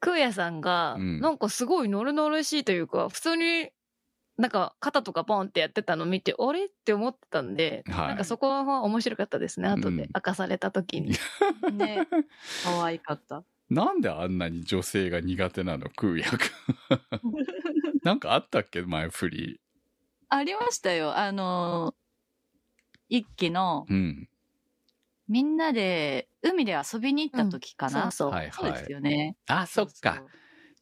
[0.00, 3.68] 空也さんが、うんなんかすごいノルノルしいというか、普通に、
[4.38, 6.66] なんか肩とかポンってやってたの見て、あれ？
[6.66, 11.10] って思ってたんで、はいなんかそこは面白かったですね、後うんで明かされた時に。
[11.72, 12.06] ね。
[12.64, 13.42] 可愛かった。
[13.70, 15.90] なんであんなに女性が苦手なの？
[15.90, 16.48] 空也くん。
[18.02, 18.82] なんかあったっけ？
[18.82, 19.60] 前振り。
[20.30, 21.16] ありましたよ。
[21.16, 21.94] あの、
[23.08, 24.28] 一期のうん。
[25.28, 28.10] みんなで海で遊びに行った時かな。
[28.10, 28.30] そうそう。
[28.30, 29.36] はいそうですよね。
[29.46, 30.24] あ、そっか。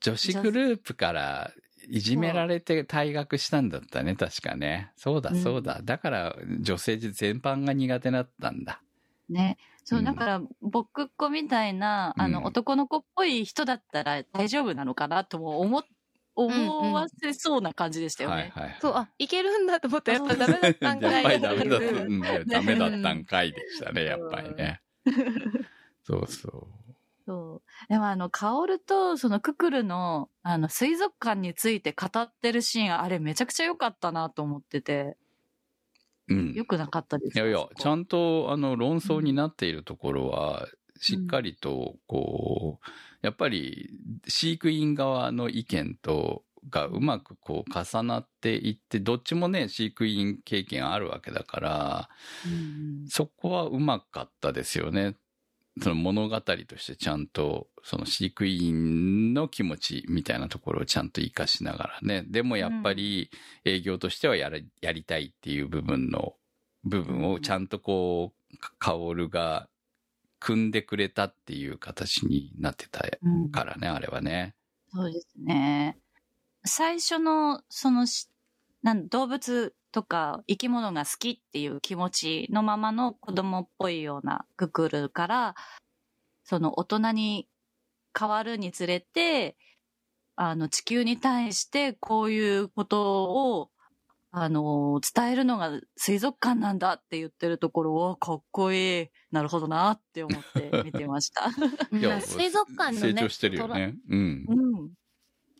[0.00, 1.52] 女子グループから
[1.88, 4.92] いじめられて退学したんだったね、確かね。
[4.96, 5.80] そうだ、うんそうだ。
[5.82, 8.82] だから、女性全般が苦手だったんだ。
[9.28, 9.58] ね。
[9.84, 15.84] そうう、んだから、僕っ子みたいな、あの、うん男の子っぽい人だったら大丈夫なのかなとも思っ、
[16.34, 18.36] 思わせそうな感じでしたよね。
[18.36, 18.78] はいはい。
[18.80, 21.12] そう、あ、いけるんだと思ったらやっぱダメだったんかい。
[21.12, 24.80] やっぱりダメだった、んダメだったんかいでしたね、やっぱりね。
[26.04, 26.86] そうそう。
[27.26, 27.88] そう。
[27.88, 35.16] でもあの、カオルとそのククルの、あの、水族館について語ってるシーン、あれめちゃくちゃ良かったなと思ってて、
[36.28, 36.52] うん。
[36.54, 40.66] 良くなかったですいやいや、ちゃんんと、あの、論争になっているところは、
[40.98, 42.86] しっかりと、こう、
[43.22, 43.90] やっぱり、
[44.26, 52.08] 飼育員側の意見と、がうまくこう重なっていって、どっちもね、飼育員経験あるわけだから、
[53.08, 55.16] そこはうまかったですよね。
[55.82, 62.24] その物語としてちゃんと、その飼育員の気持ちみたいなところをちゃんと活かしながらね。
[62.26, 63.30] でもやっぱり
[63.64, 66.34] 営業としてはやり、やりたいっていう部分の、
[66.84, 69.68] 部分をちゃんとこう、カオルが
[70.38, 73.04] 組んでくれたっていう形になってた
[73.52, 74.54] からね、あれはね。
[74.88, 75.98] そうですね。
[76.64, 78.06] 最初の、その、
[78.86, 85.54] なん動物とか生き物が好きっていう気持ちのままの子供っぽいようなククルから、
[86.44, 87.48] その大人に
[88.16, 89.56] 変わるにつれて、
[90.36, 93.24] あの地球に対してこういうこと
[93.58, 93.70] を、
[94.30, 99.08] あの、伝えるのが水族館なんだって言ってるところを、かっこいい。
[99.32, 101.48] なるほどなって思って見てました。
[102.20, 103.96] 水族館のね、成長してるよね。
[104.08, 104.46] うん。
[104.46, 104.92] うん。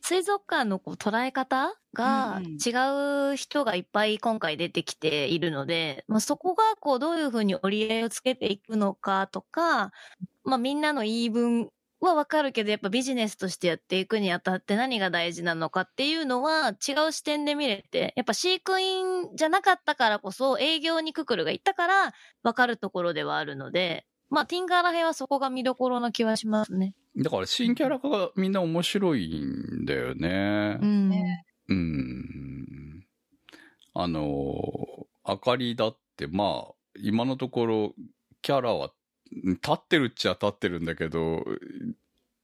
[0.08, 9.90] 水族館のこう捉え方が違う人がいっぱい今回出てきているので、まあ、そこがこうどういうふうに折り合いをつけていくのかとか、
[10.44, 22.12] まあみんなの言い分はわかるけど、やっぱビジネスとしてやっていくにあたって何が大事なのかっていうのは違う視点で見れて、やっぱ飼育員じゃなかったからこそ営業にククルが行ったから
[22.44, 26.94] わかるところではあるので、まあティンガーラ編はそこが見どころな気はしますね。
[27.18, 30.78] だから新キャラがみんな面白いんだよね。
[30.80, 31.08] うん。
[31.08, 33.06] ねうん。
[33.94, 37.94] あの、あかりだって、まあ、今のところ、
[38.42, 38.92] キャラは、
[39.32, 41.44] 立ってるっちゃ立ってるんだけど、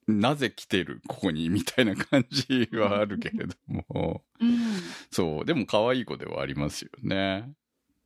[0.08, 4.24] なぜ来てるここにみたいな感じはあるけれども。
[4.40, 4.58] うん。
[5.10, 5.44] そう。
[5.44, 7.52] でも可愛い子ではありますよね。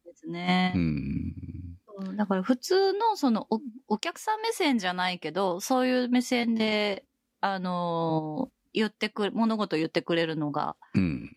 [0.04, 0.72] ですね。
[0.74, 1.75] うん。
[1.98, 7.04] そうだから普通のそのおお客さん目線じゃないけど、そういう目線で、
[7.40, 11.30] あのー言ってくる、物事を言ってくれるのが、うん。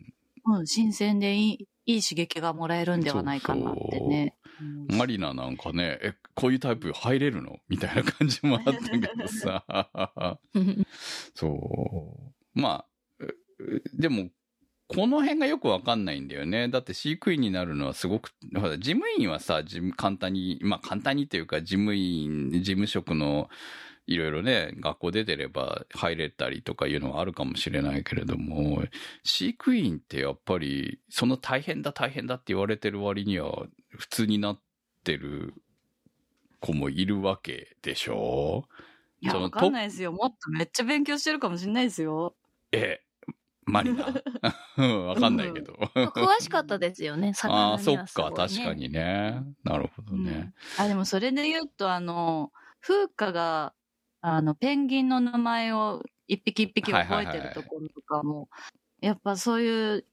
[0.46, 4.36] うん、新鮮でいい、いい刺激がもらえるんではないかなってね。
[4.62, 7.60] うんマリナなんかね、え、こういうタイプ入れるの？
[7.70, 9.64] みたいな感じもあったけどさ。
[11.34, 12.18] そ
[12.56, 12.60] う。
[12.60, 12.86] まあ、
[13.22, 13.28] え
[13.94, 14.28] でも、
[14.90, 16.68] この辺がよくわかんないんだよね。
[16.68, 23.50] だって飼育員になるのはすごく、ほら、事務員はさ、事務簡単に、まあ簡単にっていうか、事務員、事務職の、
[24.08, 28.84] いろいろね、学校出てれば入れたりとかいうのはあるかもしれないけれども、
[29.24, 34.62] 飼育員ってやっぱり、その大変だ大変だって言われてる割には、普通になっ
[35.04, 35.54] てる
[36.60, 38.66] 子もいるわけでしょ？
[39.22, 40.12] いや、わかんないですよ。
[40.12, 42.36] もっとめっちゃ勉強してるかもしれないですよ。
[42.72, 43.02] え、
[43.70, 44.06] マリナ
[44.78, 45.74] うんわかんないけど。
[45.96, 48.74] 詳しかったですよね、 ああ、そっか、確か。
[48.74, 49.44] にね。
[49.64, 50.54] なるほどね。
[50.78, 52.52] あ、でもそれで言うと、あの、
[52.82, 53.74] 風花が、
[54.22, 58.50] あの、ペンギンの名前を一匹一匹覚えてるところとかも、
[59.02, 60.06] やっぱそういう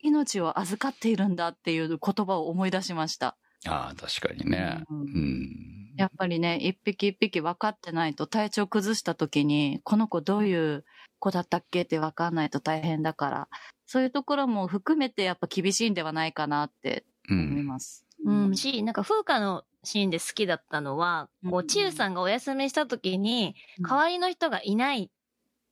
[0.00, 3.36] 命を預かっているんだっていう言葉を思い出しました。
[3.66, 4.82] ああ、確かにね。
[4.90, 5.82] うんうん。
[5.96, 10.84] やっぱりね、一匹一匹分かってないと体調崩した時に、この子どういう
[11.22, 13.48] 子だったっけって分かんないと大変だから、
[13.86, 17.66] そういうところも含めてやっぱ厳しいんではないかなってう思いん。
[17.66, 18.04] ます。
[18.24, 21.64] うん、し、なんか風花のシーンで好きだったのは、こうん。
[21.64, 23.84] う、ちゆさんがお休みした時に、うん。
[23.88, 25.08] 代わりの人がいないっ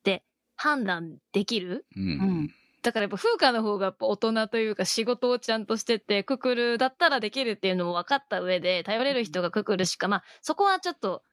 [0.05, 0.22] て
[0.57, 1.86] 判断できる？
[1.96, 2.44] ううん。
[2.44, 2.48] ん。
[2.82, 11.30] だからやっぱ風花の方がやっぱ大人というか仕事をちゃんとしてて、ククルだったらできるっていうのも分かった上で、頼れる人がククルしか、まあ、そこはちょっと、まあ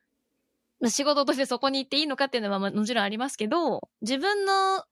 [0.86, 4.84] 仕事としてそこに行っていいのかっていうのはまあもちろんありますけど、自分の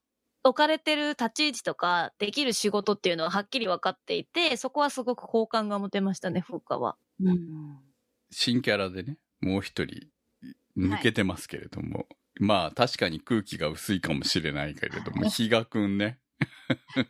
[0.43, 6.97] 置かれてる立ち位置とか、できる仕事っていうのははっきり分かっていて、そこはすごく好感が持てましたね、風花は。
[7.19, 7.79] うん
[8.31, 10.07] 新キャラでね、もう一人
[10.77, 12.05] 抜けてますけれども。
[12.37, 16.19] まあ、確かに空気が薄いかもしれないけれども、 比嘉くんね。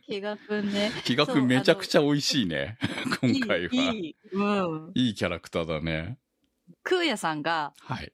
[0.06, 0.92] 比嘉くんね。
[1.04, 2.78] 比嘉くんめちゃくちゃ美味しいね。
[3.20, 3.74] 今回は。
[3.74, 4.42] いい、いいう
[4.88, 4.92] ん。
[4.94, 6.18] いいキャラクターだね。
[6.84, 8.12] クーヤさんが、はい。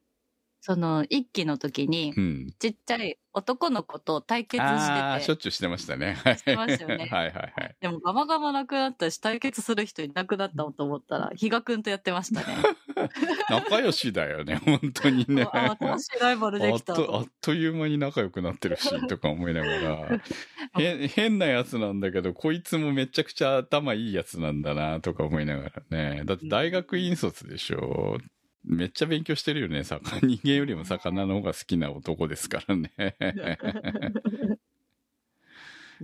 [0.65, 2.55] その、一期の時にう、ん。
[2.61, 6.17] ちっちゃい男の子と対決ああ、して、してょっちゅうしてましたね。
[6.23, 6.39] はい。
[6.39, 7.77] してましたよね はいはいはい。
[7.81, 12.47] でもガマガマなくなったし、対決する人いなくなったと思ったら、比嘉くんとやってましたね。
[13.51, 15.49] 仲良しだよね、本当にね。
[15.53, 16.95] あ、新しいライバルであっきた。
[16.95, 20.21] とあっという間に仲良くなってるし、とか思いながら、
[20.79, 26.23] へ変なやつなんだけど、こいつもめちゃくちゃ頭いいやつなんだな、とか思いながらね。
[26.25, 28.19] だって大学院卒でしょ。
[28.65, 29.85] めっちゃ勉強してるよね。
[29.85, 32.91] 魚 人間よりも魚の方が好きな男ですからね。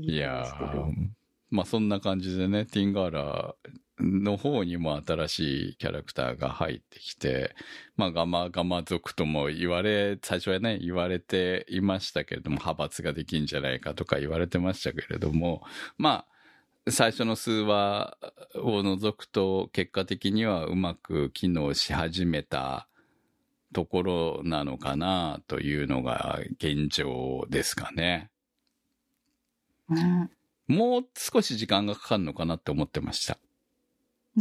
[0.01, 1.09] いやー、
[1.51, 3.55] まあそんな感じでね、ティンガーラ
[4.01, 7.55] の方にも新しいキャラクターが入ってきて、
[7.97, 15.65] まあガマガマ族とも言われ、最初はね、言われていましたけれども、派閥ができんじゃないかとか言われてましたけれども、
[15.97, 16.38] まあ、
[16.91, 18.17] 最初の数話
[18.55, 22.89] を除くと、結果的にはうまく機能し始めた
[23.73, 28.31] ところなのかなというのが現状ですかね。
[29.91, 30.31] うん
[30.69, 33.39] もう少し時間がかかるのかなって思ってました。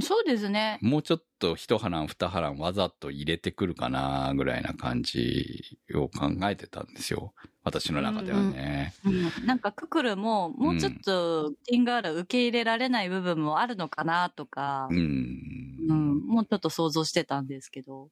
[0.01, 0.79] そうですね。
[0.81, 7.33] もうちょっと一波乱二波乱わざと入れてくるかなぐらいな感じを考えてたんですよ。
[7.63, 8.93] 私の中ではね。
[9.05, 14.97] うんなんかククルも、もうちょっとティンガーラ受け入れられない部分もあるのかなとかう、ん。
[15.89, 18.09] うん、もうちょっと想像してたんですけど。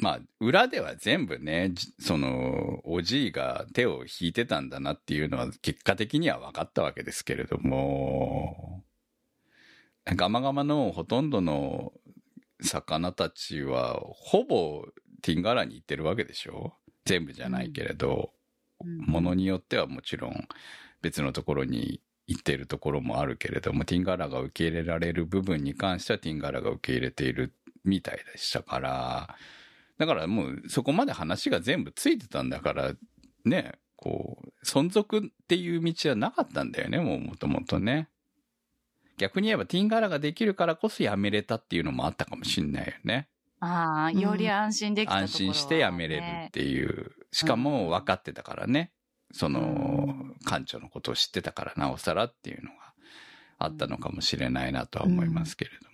[0.00, 8.84] まあ、裏では全部ね、じその、おじいが手を引いてたんだなっていうのは結果的には分かったわけですけれども、
[10.16, 11.92] ガマガマのほとんどの
[12.60, 14.84] 魚たちは、ほぼ
[15.22, 16.74] ティンガラに行ってるわけでしょ？
[17.04, 18.30] 全部じゃないけれど、
[18.84, 20.48] ものによってはもちろん
[21.02, 27.54] 別のところに行っているところもあるけれども、ティンガラが受け入れられる部分に関してはティンガラが受け入れている
[27.84, 29.36] みたいでしたから、
[29.98, 32.92] だからもうそこまで話が全部ついてたんだから、
[33.44, 38.08] ね、こう、存続っていう道はなかったんだよね、もうもともとね。
[39.18, 43.28] 逆に言えばティンガラができるからこそやめれたっていうのもあったかもしんないよね。
[43.60, 47.12] ああ、より安心できたところは、安心してやめれるっていう。
[47.32, 48.92] しかも分かってたからね。
[49.32, 50.14] その、
[50.46, 52.76] 館長のことを知ってたからなおさらっていうのが
[53.58, 55.88] あったのかもしれないなとは思いますけれども。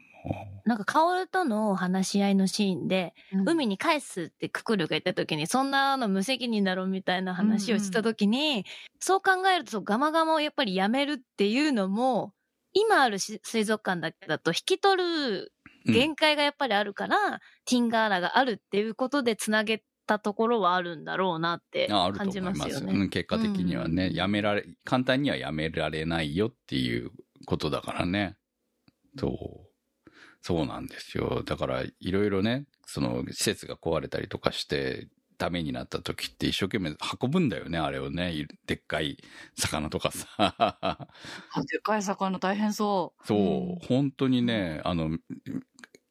[0.65, 8.67] なんか、カオルとの話し合いのシーンで、うん海に返すってククルが言った時に、そんなの無責任だろみたいな話をした時に、
[9.01, 12.34] そう考えると、ガマガマをやっぱりやめるっていうのも、
[12.75, 15.53] 今あるし水族館だけだと引き取る
[15.87, 22.93] 限界がやっぱりあるから、ティンガーラがあるっていうことでつなげたところはあるんだろうなって感じますよね。
[22.93, 27.11] うん結果的にはね、やめられ、簡単にはやめられないよっていう
[27.47, 28.37] ことだからね。
[29.19, 30.11] そう。
[30.41, 31.43] そうなんですよ。
[31.45, 35.09] だから、いろいろね、その、施設が壊れたりとかして、
[35.39, 38.33] ダメになった時って一生懸命運ぶんだよね、あれをね。
[38.33, 39.19] いでっかい
[39.57, 40.27] 魚とかさ。
[40.39, 41.09] あ
[41.71, 43.27] でかい魚大変そう。
[43.27, 43.43] そう、う
[43.77, 45.19] ん本当にね、あの、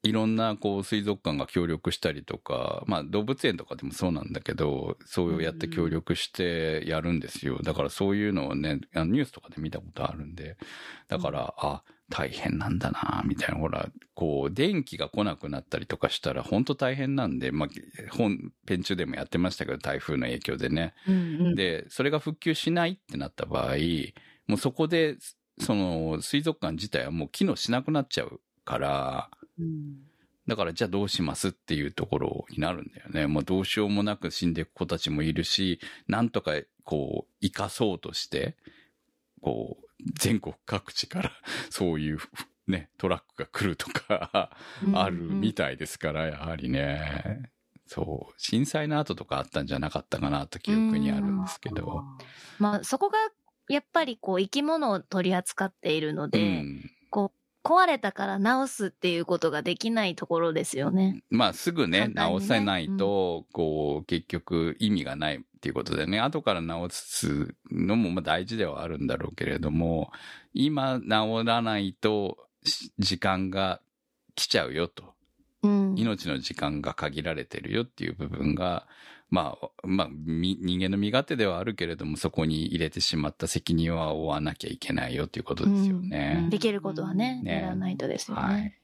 [0.04, 7.60] いろんなこう水族館が協力したりとか、まあ動物園とかでもそうなんだけど、そうやって協力してやるんですよ。
[7.62, 10.58] だからそういうのをね、あのニュースとかで見たことあるんで、
[11.08, 17.68] だから、あ、大変なんだな、みたいな、ほら、こう、電気が来なくなったりとかしたら本当大変なんで、まあ、
[18.10, 20.94] 本編中でもやってましたけど、台風の影響でね。
[21.08, 21.18] うんう
[21.50, 21.54] ん。
[21.54, 23.76] で、それが復旧しないってなった場合、
[24.46, 25.16] もうそこで、
[25.58, 29.96] その水族館自体はもう機能しなくなっちゃうから、うん
[30.46, 33.26] だからじゃあどうしますっていうところになるんだよね。
[33.26, 36.52] もうどうしようもなく死んでいく子たちもいるし、なんとか
[36.84, 38.54] こう、生かそうとして、
[39.40, 41.32] こう、全国各地から
[41.70, 42.18] そういう
[42.66, 44.50] ね、トラックが来るとか、
[44.82, 47.50] うんあるみたいですから、やはりね。
[47.86, 48.34] そう。
[48.38, 52.02] 震災の後とかあったんじゃなかったかなと記憶にあるんですけど。
[52.58, 53.18] まあ、そこが、
[53.68, 56.90] やっぱりこう、生き物を取り扱っているのうで、ん。
[57.10, 61.22] こう、壊れたから直すっていうことができないところですよね。
[61.30, 70.12] まあすぐね、ね直せないと、こう、結局意味がないっていうことでね、後から直すのもまあ大事ではあるんだろうけれども、
[70.52, 72.36] 今直らないと
[72.66, 73.80] し時間が
[74.34, 75.14] 来ちゃうよと。
[75.62, 75.94] うん。
[75.96, 78.86] 命の時間が限られてるよっていう部分が、
[79.30, 86.40] まあ、まあ、み人間の身勝手ではあるけれども、そこに入れてしまった責任は負わなきゃいけないよっていうことですよね。
[86.42, 88.78] うんできることはね、ねやらないとですよはいね。。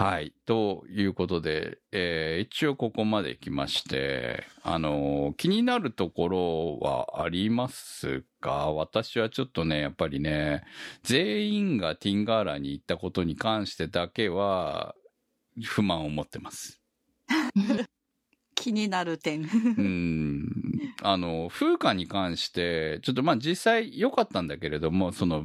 [0.00, 0.32] はい。
[0.46, 10.64] ということで、えー一応ここまで来まして、あのー気になるところはありますが、私はちょっとね、やっぱりね、
[11.02, 14.94] 全員がティンガーラに行ったことに関してだけは、
[15.64, 16.80] 不満を持ってます。
[18.54, 19.42] 気になる点。
[19.42, 19.46] う
[19.82, 20.48] ん。
[21.02, 25.44] あの、風花に関して、ちょっとまあ実際良かったんだけれども、その、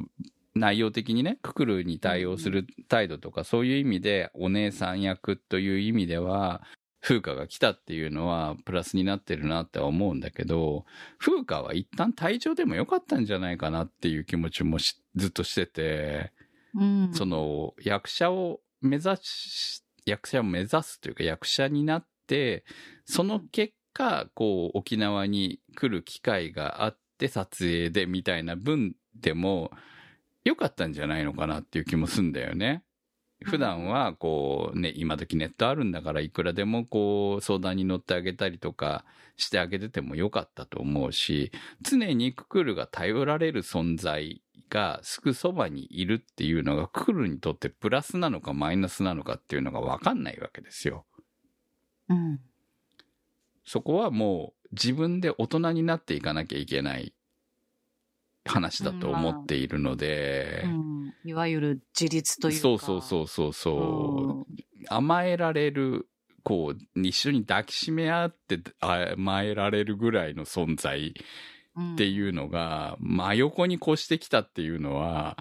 [0.56, 6.62] 内容的にね、ククルに対応する態度とか、そういう意味で、お姉さん役という意味では、
[7.00, 10.84] 風花が来たっていうのは、プラスになってるなっては思うんだけど、
[11.18, 16.32] 風花は一旦退場でもよかったんじゃないかなっていう気持ちもしずっとしてて、
[16.74, 17.10] うん。
[17.12, 22.64] その役者を目指し、役者を目指すというか役者になって、
[23.04, 29.70] その結果、こう沖縄に来る機会があって撮影でみたいな分でも
[30.46, 32.84] 良かったんじゃないのかなっていう気もすんだよね。
[33.42, 39.04] 普段はこうね、今時ネットあるんだからいくらでもこう相談に乗ってあげたりとか
[39.36, 41.50] してあげててもよかったと思うし、
[41.82, 44.40] 常にククルが頼られる存在
[44.70, 51.06] がすぐそばにいるっていうのがククルにとってプラスなのかマイナスなのかっていうのがわかんないわけですよ。
[52.08, 52.40] うん。
[53.64, 57.15] そこはもう自分で大人になっていかなきゃいけない
[58.46, 62.60] 話だと思っているので、うんいわゆる自立というか。
[62.60, 64.54] そうそうそうそうそう、
[64.88, 66.06] 甘えられる、
[66.44, 71.14] こう、一緒に抱きしめ合って甘えられるぐらいの存在
[71.76, 71.94] うん。
[71.94, 75.36] っていうのが、真横に越してきたっていうのは、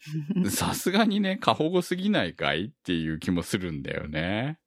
[0.48, 4.58] さすがにね、過保護すぎないかいっていう気もするんだよね。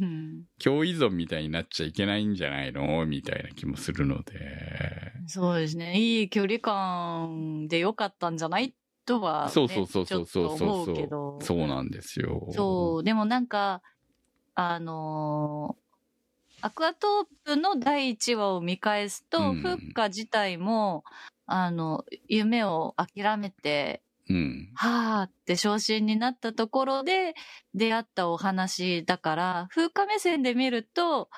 [0.00, 3.04] うん共依存みたいになっちゃいけないんじゃないの？
[3.06, 4.32] みたいな気もするので。
[5.26, 5.98] そうですね。
[5.98, 8.74] いい距離感でよかったんじゃない
[9.04, 11.38] とは、ね、そうそうそうそうそうそううけど。
[11.40, 12.48] そうなんですよ。
[12.52, 13.82] そう、でもなんか、
[14.54, 15.86] あのー
[16.62, 21.04] アクアトープの第1話を見返すと、うんフッカ自体も、
[21.46, 24.70] あの、夢を諦めて、うん。
[24.74, 27.34] はーって昇進になったところで
[27.74, 31.30] 出会ったお話だから、風花目線で見ると、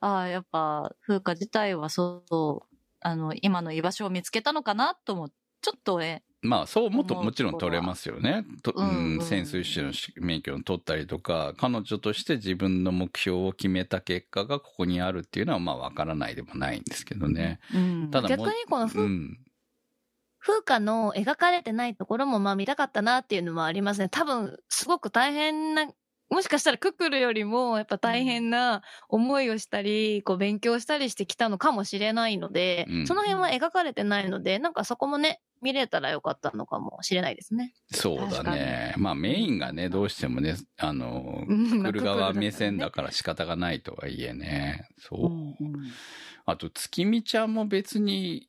[0.00, 5.28] ああ、やっぱ風花自体はそう、あの、今の居場所を見つけたのかなとも、
[5.60, 8.44] ちょっとね、まあ、そうもっともちろん取れますよね。
[8.64, 17.60] とうんうんうん潜水士の免許を取ったりとか、彼女として自分の目標を決めた結果がここにあるっていうのは、まあ、わからないでもないんですけどね。
[17.72, 18.10] うん。
[18.10, 19.38] ただ逆にこのう風ん。
[20.44, 24.08] 風花の描かれてないところもまあ見たかったなっていうのもありますね。
[24.08, 25.86] 多分、すごく大変な、
[26.30, 37.72] もしかしたらククルよりもやっぱ大変な思いをしたり、こう勉強したりしてきたのかもしれないので、うんその辺は描かれてないので、なんかそこもね、見れたらよかったのかもしれないですね。
[37.92, 38.94] そうだね。
[38.96, 44.88] まあ、メインがね、どうしてもね、あの、うん来る側目線だまあから仕方がないとはいえね。
[44.98, 45.28] そうう。
[45.28, 45.92] んうん
[46.44, 48.48] あと、月見ちゃんも別に、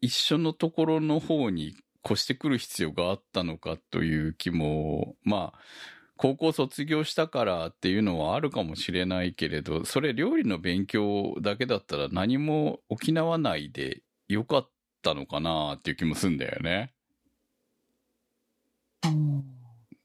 [0.00, 1.74] 一緒のところの方に
[2.04, 5.58] 越してくる必要があったのかという気も、まあ、
[6.16, 14.70] 高校卒業したからっていうのはあるかもしれないけれど、それ料理の勉強だけだったら何も沖縄内でよかっ
[15.02, 16.92] たのかなっていう気もするんだよね。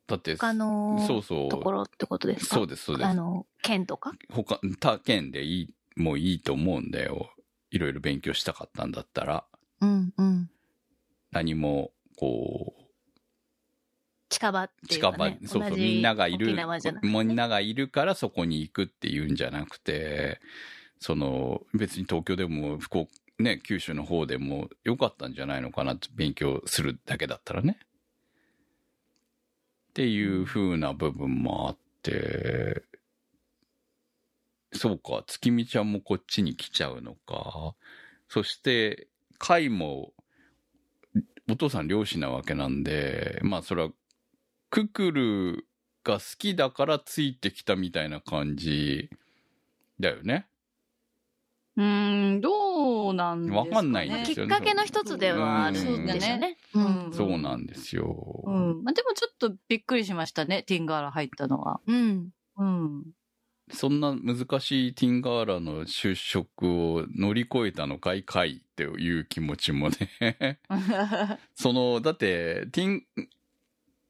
[0.08, 1.50] だって、他のそうそう。
[1.50, 2.56] ところってことですか？
[2.58, 3.14] そうです、そうですあ。
[3.14, 4.12] の、県とか？
[4.30, 7.32] 他、他県でいい、もういいと思うんだよ。
[7.72, 9.46] いろいろ勉強したかったんだったら。
[9.86, 10.50] うんうん。
[11.32, 12.86] 何も、こう、
[14.30, 15.30] 近場っていう近場。
[15.46, 16.54] そうそう、みんながいる、み
[17.24, 20.40] んながいるからそこに行くっていうんじゃなくて、
[21.00, 27.78] その、別に東京でも福岡、ね、九州の方でもよかったんじゃないのかなって勉強するだけだったらね。
[29.90, 32.84] っていう風な部分もあって、
[34.74, 37.76] そうか、月見ちゃんもこっちに来ちゃうのか。
[38.28, 39.08] そして、
[39.38, 40.14] 貝も、
[41.50, 43.90] お父さん漁師なわけなんで、まあそれは、
[44.70, 45.68] ククル
[46.04, 49.10] が好きだからついてきたみたいな感じ
[50.00, 50.48] だよね。
[51.78, 56.58] うーん、どうなんですか、ね、わかんないんまあですよきっかけの一つではあるんですよね。
[56.74, 57.14] ううんん。
[57.14, 58.06] そうなんですよ。
[58.46, 58.84] うん。
[58.84, 61.82] まあ、でもちょっとびっくりしましたね、ティンガーラ入ったのは。
[61.86, 62.30] うん。
[62.58, 63.04] うん。
[63.72, 70.60] そんな難しいティンガーラの就職を乗り越えたのかいかいっていう気持ちもね。
[71.56, 73.04] その、だって、ティン、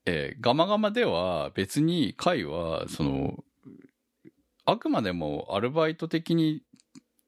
[0.06, 3.44] えーガマガマでは別にカイは、その、
[4.66, 6.64] あくまでもアルバイト的に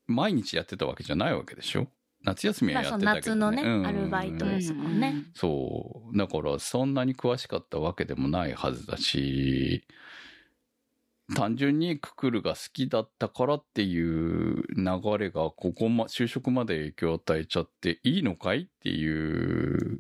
[0.06, 1.88] 毎日やってたわけじゃないわけでしょ？
[2.24, 3.36] 夏休みはやってたけど、ね。
[3.36, 5.24] 夏のね、うんアルバイトですもんね。
[5.34, 6.18] そう。
[6.18, 9.86] だから、そんなに詳しかったわけでもないはずだし、
[11.36, 20.00] 単純にククルが好きだったからっていう流れが、ここま、就職まで影響を与えちゃっていいのかいっていう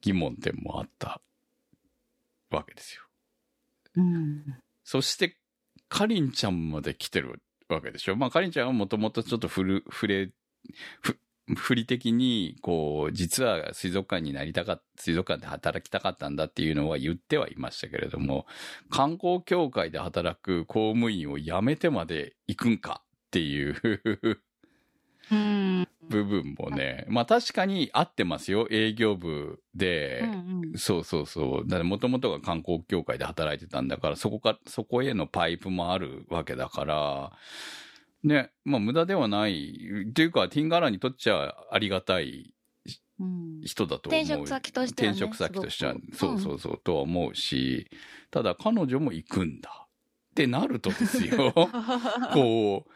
[0.00, 1.20] 疑問点もあった
[2.50, 3.02] わけですよ。
[3.96, 4.44] うん。
[4.84, 5.36] そして、
[5.88, 8.14] かりんちゃんまで来てるわけでしょ？
[8.14, 10.30] まあ、かりんちゃんはもともとちょっとふる、触れ、
[11.54, 18.46] 振り的に、こう、実は水族館になりたかった、水族館で働きたかったんだっていうのは言ってはいましたけれども、
[18.90, 24.40] 観光協会で働く公務員を辞めてまで行くんかっていう
[25.30, 25.88] うん。
[26.08, 30.20] 部分もね、まあ確かに合ってますよ、営業部で。
[30.22, 31.68] うんうんそうそうそう。
[31.68, 37.32] だってもともとが観光協会で働いてたんだから、そこか、そこへのパイプもあるわけだから、
[38.22, 39.78] ね、まあ無駄ではない。
[40.08, 42.54] っていうか、ティンガーラにとっちゃありがたい
[43.18, 44.22] うん人だと思う。
[44.22, 47.90] 転職先としてはね転職先としてはそうそうそう、とは思うし、
[48.30, 49.86] ただ彼女も行くんだ。
[50.30, 51.54] ってなるとですよ、
[52.34, 52.90] こう、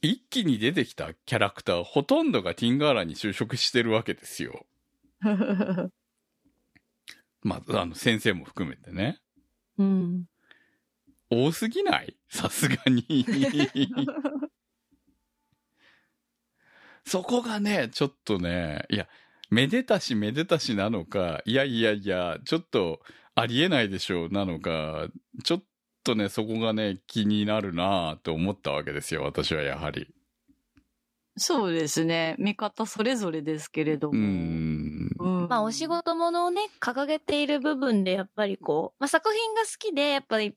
[0.00, 4.64] 一気に出てきたキャラクター、ほとんどがティンガーラに就職してるわけですよ。
[7.42, 9.18] まあ、あの、先生も含めてね。
[9.76, 10.26] うん。
[11.30, 12.16] 多すぎない？
[12.28, 13.04] さすがに。
[17.06, 19.06] そこがね、ちょっとね、いや、
[19.50, 23.00] めでたしめでたしなのか、いやいやいや、ちょっと
[23.34, 25.08] ありえないでしょうなのか、
[25.44, 25.62] ちょっ
[26.02, 30.08] とね、そこがね、気になるなと思ったわけですよ、私はやはり。
[31.36, 32.36] そうですね。
[32.38, 34.18] 見方それぞれですけれどうも。
[34.20, 35.10] ん。
[35.18, 40.54] うんまあ、お仕事ものをね、掲げている部分で、やっぱりこう、まあ、作品が好きで、やっぱり、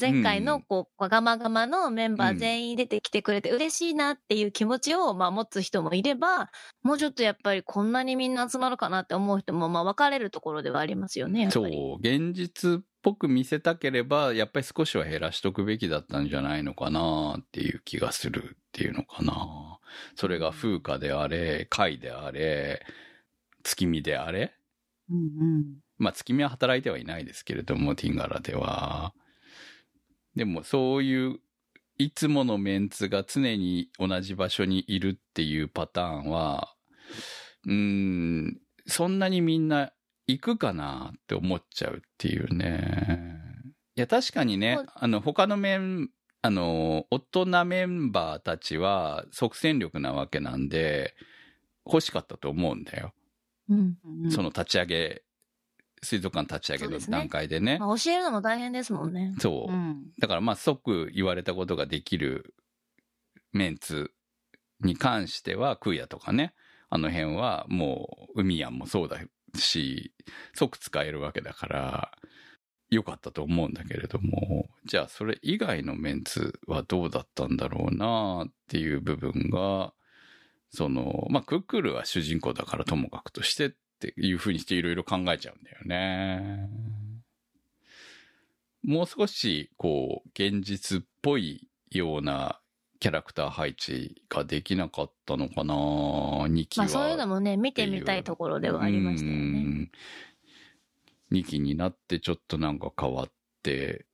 [0.00, 6.50] 前回の、こう、ガマガマのメンバー全員出てきてくれて嬉しいなっていう気持ちを、まあ、持つ人もいれば、
[6.82, 19.78] もうちょっとやっぱりこんなにみんな集まるかなって思う人も、まあ、分かれるところではありますよね、そうり。、現実っぽく見せたければ、やっぱり少しは減らしとくべきだったんじゃないのかなっていう気がするっていうのかな。
[20.16, 22.84] それが風花であれ、貝であれ、
[23.62, 24.54] 月見であれ。
[25.10, 25.20] うんう
[25.60, 29.12] んまあ月見は働いてはいないですけれども、ティンガラでは。
[30.36, 31.40] でもそういう、
[31.96, 36.74] いつものメンツが常に同じ場所にいるっていうパターンは、
[37.66, 39.92] うーん、そんなにみんな
[40.26, 43.38] 行くかなって思っちゃうっていうね。
[43.96, 46.08] いや、確かにねあの、他のメン、
[46.42, 51.14] あの、大人メンバーたちは即戦力なわけなんで、
[51.86, 53.12] 欲しかったと思うんだよ。
[53.68, 53.98] うん。
[54.04, 55.23] うんその立ち上げ、
[56.04, 57.78] 水族館立ち上げのそうですね段階でね。
[57.78, 59.34] まあ、教えるのも大変ですもんね。
[59.38, 59.72] そう。
[59.72, 62.54] うんだからまあ即言われたことができる
[63.52, 64.10] メンツ
[64.80, 66.54] に関しては、クーヤとかね、
[66.90, 69.18] あの辺はもう、海やんもそうだ
[69.56, 70.12] し、
[70.54, 72.12] 即使えるわけだから、
[72.90, 79.92] 良かったと思うんだけれども、じゃあそれ以外のメンツはどうだったんだろうなっていう部分が、
[80.70, 83.74] その、まあ、クックルは主人公だからともかくとして
[84.12, 86.68] っていう風にしていろいろ考えちゃうんだよね。
[88.82, 92.60] もう少し、こう、現実っぽいような
[93.00, 96.84] キャラクター配置ができなかったのかな2期は。
[96.84, 99.90] まあ、そういうのもね、見てみたいところではありましたよね。
[101.32, 103.32] 2期になってちょっとなんか変わっ
[103.62, 104.06] て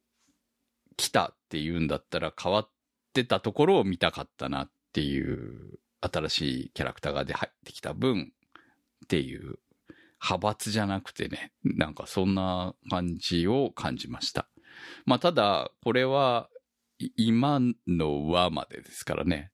[0.97, 2.71] きたっていうんだったら変わっ
[3.13, 8.33] てたところを見たかったなっていう新しいキャラクターがで入ってきた分
[9.05, 9.59] っていう
[10.23, 14.49] 派閥じゃなくてね、なんかそんな感じを感じました。
[15.07, 16.49] まあただ、これは
[16.99, 19.51] い今の話までですからね。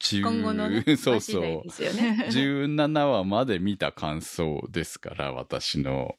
[0.00, 1.62] 10今後のね、 そうそうね。
[2.30, 6.16] 17話まで見た感想ですから、私の。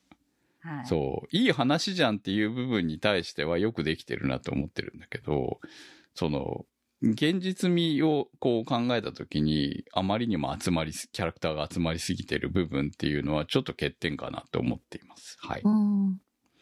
[0.61, 5.59] はいそう、いい話じゃんっていう部分に対してはよくできてるなと思ってるんだけど、
[6.15, 6.65] その、
[7.01, 15.37] 現実味をこう考えたときに、あまりにも集まりす、キャラクターが集まりすぎてる部分っていうのはちょっと欠点かなと思っています。
[15.39, 15.61] はい。
[15.63, 16.17] うん。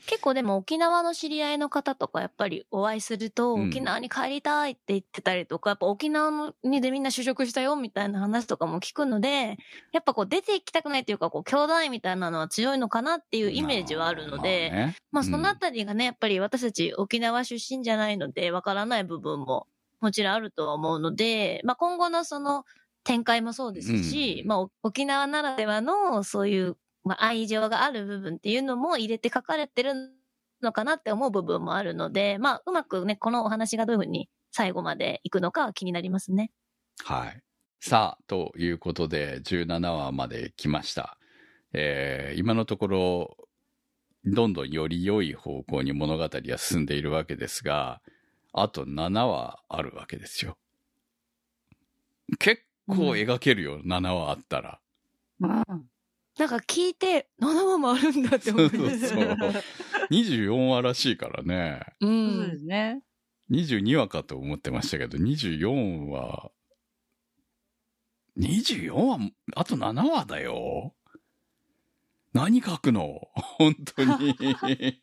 [0.05, 3.67] 結構でも沖縄の知り合いの方とかやっぱりお会いすると、うん。
[3.69, 9.57] 沖縄に帰りたいって言ってたりとか、やっぱ沖縄のにでみんな就職したよみたいな話とかも聞くので、
[9.93, 14.95] やっぱこう出て行きたくないっていうか、こう兄弟みたいなのは強いのかなっていうイメージはあるので、まあね。
[15.11, 19.67] まあそのあたりがね、やっぱり私たち沖縄出身じゃないので、わからない部分も
[20.03, 22.65] もちろんあるとは思うので、まあ今後のその
[23.05, 26.75] 展開もそうですし、うんまあお沖縄ならではのそういう、
[27.05, 29.93] まあ愛情がある部分っていうのも入れて書かれてる
[30.61, 36.51] のかなって思う部分もあるので、まあうまくね、このお話がどういうふうに最後までいくのかは気になりますね。
[37.05, 37.41] はい。
[37.79, 41.17] さあ、ということで、17話まで来ました。
[41.71, 43.37] えー今のところ、
[44.25, 48.01] どんどんより良い方向に物語は進んでいるわけですが、
[48.53, 50.57] あと7話あるわけですよ。
[52.39, 54.79] 結構描けるよ、7話あったら。
[55.39, 55.63] うん
[56.35, 59.27] なんか聞いて、7話もあるんだって思いまそうそうそう
[60.09, 61.81] 24話らしいからね。
[62.01, 62.59] うそうでん。
[62.59, 63.03] すね。
[63.51, 66.51] 22話かと思ってましたけど、24は、
[68.39, 70.95] 24話、あと7話だよ。
[72.33, 73.27] 何書くの？
[73.35, 75.02] 本当に。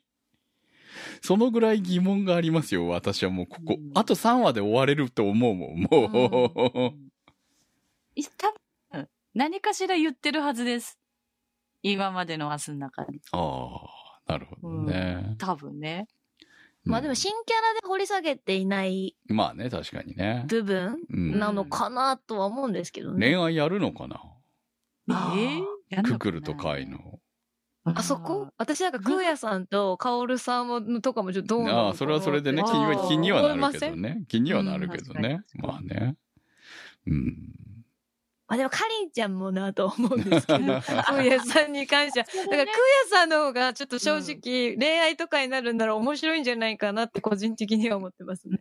[1.23, 3.77] そのぐらい疑問がありますよ、私はもうここ。
[3.95, 7.11] あと3話で終われると思うもん、もう。
[8.15, 8.53] い多
[8.93, 10.99] 分、何かしら言ってるはずです。
[11.83, 13.21] 今までの明日の中に。
[13.33, 13.69] あ
[14.27, 15.37] あ、なるほどね。
[15.39, 16.07] 多分ね。
[16.85, 20.45] まあでも新キャラで掘り下げていないうんまあね、確かにね。
[20.49, 23.35] 部分うんなのかなとは思うんですけどね。
[23.35, 24.23] 恋愛やるのかな？
[25.11, 25.41] あー？
[25.41, 26.19] えーやんのかな？
[26.19, 27.21] ククルとカイの。
[27.95, 28.49] あそこ？
[28.59, 34.25] 私なんかグーヤさんとカオルさんとかもちょっとどうなのああ、それはそれでね、気には、気にはなるけどね。
[34.29, 35.43] 気にはなるけどね。
[35.57, 36.17] うんまあね。
[37.07, 37.37] うん。
[38.49, 42.27] まあでもカリンちゃんもなと思うんですけど、クーヤさんに関しては。
[42.27, 42.67] だからクーヤ
[43.09, 48.59] さんの方がちょっと正直、恋愛とかになるんなら面白いんじゃないかなって個人的には思ってますね。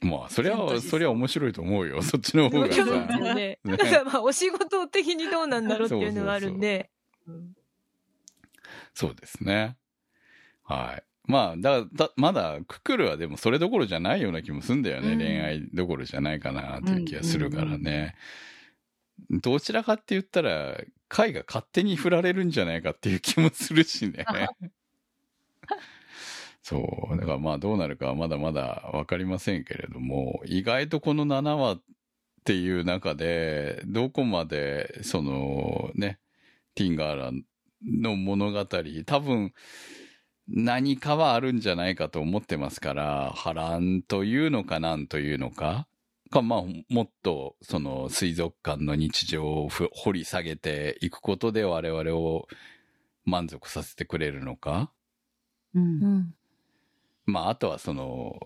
[0.00, 2.00] まあ、そりゃ、そうそりゃ面白いと思うよ。
[2.02, 3.18] そっちの方がそうですよさ。
[3.18, 3.58] ね。
[3.64, 6.88] ねだからまあお仕事的にどうなんだろうっていうのがあるんで。
[7.26, 7.42] そう
[9.14, 9.76] ですね。
[10.64, 11.02] はい。
[11.28, 15.12] まあ、だ、だ、まだ、ククルはでもそれどころじゃないような気もすんだよね。
[15.12, 18.16] うん恋愛どころじゃないかなっていう気がするからね。
[19.30, 24.24] どちらかって言ったら、カイが勝手に振られるんじゃないかっていう気もするしね。
[26.62, 27.16] そう。
[27.16, 31.82] だからまあどうなるかはまだまだわかりませんけれども、意外とこの7話っ
[32.44, 36.18] ていう中で、どこまで、そのね、
[36.74, 37.32] ティンガーラ
[37.84, 38.66] の物語、
[39.06, 39.52] 多分、
[40.48, 45.86] 何かはあるんじゃないかと思ってますから、波乱というのかなんというのか、
[46.30, 52.48] か、まあ、もっと、その、水族館の日常をふ掘り下げていくことで我々を
[53.24, 54.92] 満足させてくれるのか。
[55.74, 56.34] うんうん。
[57.26, 58.38] まあ、あとはその、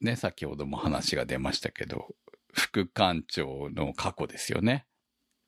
[0.00, 2.14] ね、先ほども話が出ましたけど、
[2.52, 4.86] 副館長の過去ですよね。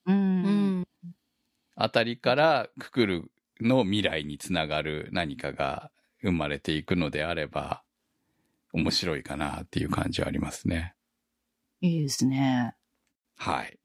[0.07, 0.13] う。
[0.13, 0.87] うんん。
[1.83, 5.91] あたりからククルの未来につながる何かが
[6.23, 7.83] 生まれていくのであれば、
[8.75, 10.95] 面白いかなっていう感じはありますね。
[11.81, 12.75] いいですね。
[13.39, 13.79] はい。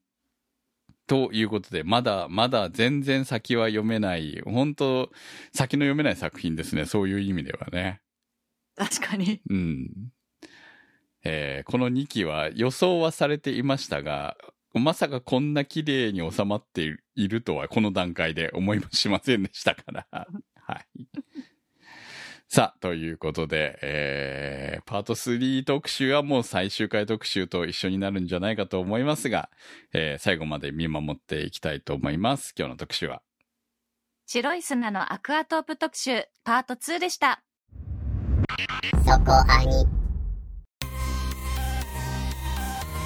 [1.06, 5.10] ということで、まだ、まだ全然先は読めない、本当
[5.54, 6.84] 先の読めない作品ですね。
[6.84, 8.02] そういう意味ではね。
[8.76, 9.40] 確かに。
[9.48, 10.12] うん。
[11.24, 14.36] えーこの2期は予想はされていましたが、
[14.78, 20.06] まさかこんな綺麗に収まっているいるとはこの段階で思いもしませんでしたから。
[20.62, 20.86] はい。
[22.48, 29.50] さあ、ということで、えー、パート3特集はもう最終回特集と一緒になるんじゃないかと思いますが、
[29.92, 32.54] えー最後まで見守っていきたいと思います。
[32.56, 33.22] 今日の特集は。
[34.26, 37.42] 白い砂のアクアトープ特集パート2でした。
[39.04, 40.05] そこアニ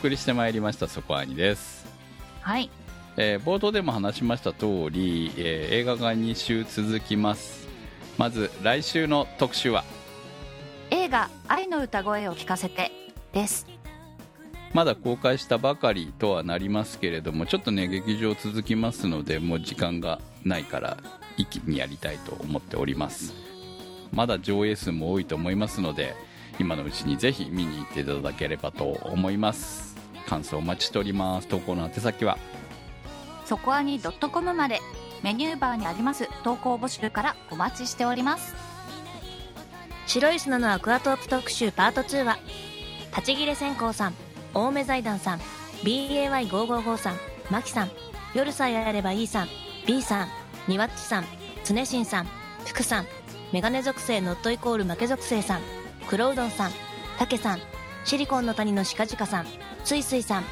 [0.00, 1.86] 送りしてまいりました、そこアニです。
[2.40, 2.70] はい。
[3.18, 7.68] えー冒頭でも話しました通り、えー映画が2週続きます。
[8.16, 9.84] まず来週の特集は、
[10.90, 12.90] 映画愛の歌声を聞かせて
[13.34, 13.66] です。
[14.72, 20.96] まだ公開したばかりとはなりますけれども、ちょっとね、劇場続きますので、もう時間がないから、
[21.36, 23.34] 一気にやりたいと思っております。
[24.12, 26.14] まだ上映数も多いと思いますので、
[26.58, 29.89] 今のうちにぜひ見に行っていただければと思います。
[30.26, 31.48] 感想お待ちしております。
[31.48, 32.38] 投稿の宛先は、
[33.46, 34.80] そこアニ .com まで
[35.22, 38.54] メニューバーにあります投稿募集からお待ちしております。
[40.06, 42.38] 白い砂のアクアトープ特集パート2は、
[43.10, 44.14] 立ち切れ線香さん、
[44.54, 45.40] 青梅財団さん、
[45.82, 47.16] BAY555 さん、
[47.50, 47.90] マキさん、
[48.34, 49.48] 夜さえあればいいさん、
[49.86, 50.28] B さん、
[50.68, 51.24] ニワッチさん、
[51.64, 52.28] つねしんさん、
[52.66, 53.06] 福さん、
[53.52, 55.60] メガネ属性ノットイコール負け属性さん、
[56.08, 56.70] クロウドンさん、
[57.18, 57.60] タケさん、
[58.04, 59.46] シリコンの谷のシカジカさん、
[59.84, 60.44] スイスイさん、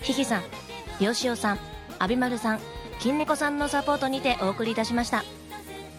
[0.00, 0.42] ヒヒさん、
[1.00, 1.58] ヨシオさん、
[1.98, 2.60] アビマルさん、
[3.00, 5.24] 金猫さんのサポートにてお送りいたしました。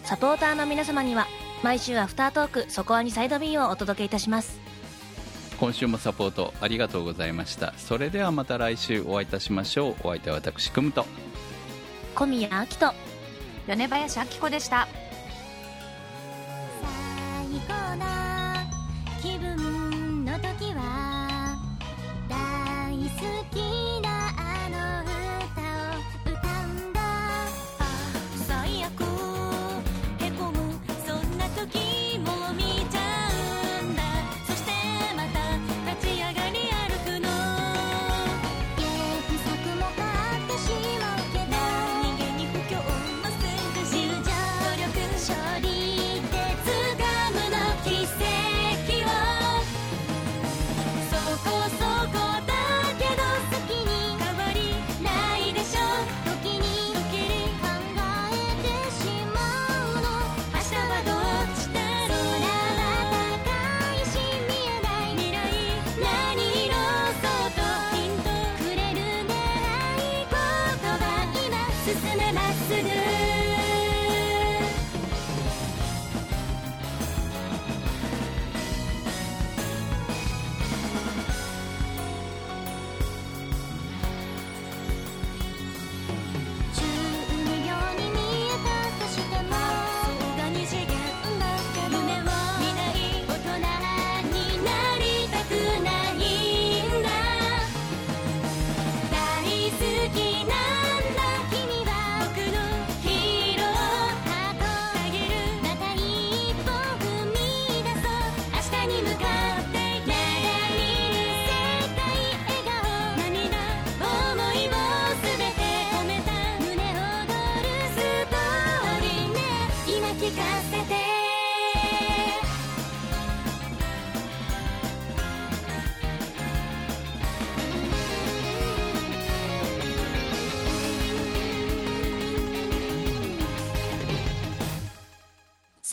[0.04, 1.26] サポーターの皆様には
[1.62, 4.60] 毎週アフタートーク、そこアニサイド B をお届けいたします。
[5.58, 11.06] 今週もサポートありがとうございましたそれではまた来週お会いいたしましょうお相手は私くむと
[12.14, 12.94] 小宮明と、
[13.66, 14.86] 米林明子でした。
[16.80, 18.33] 最高な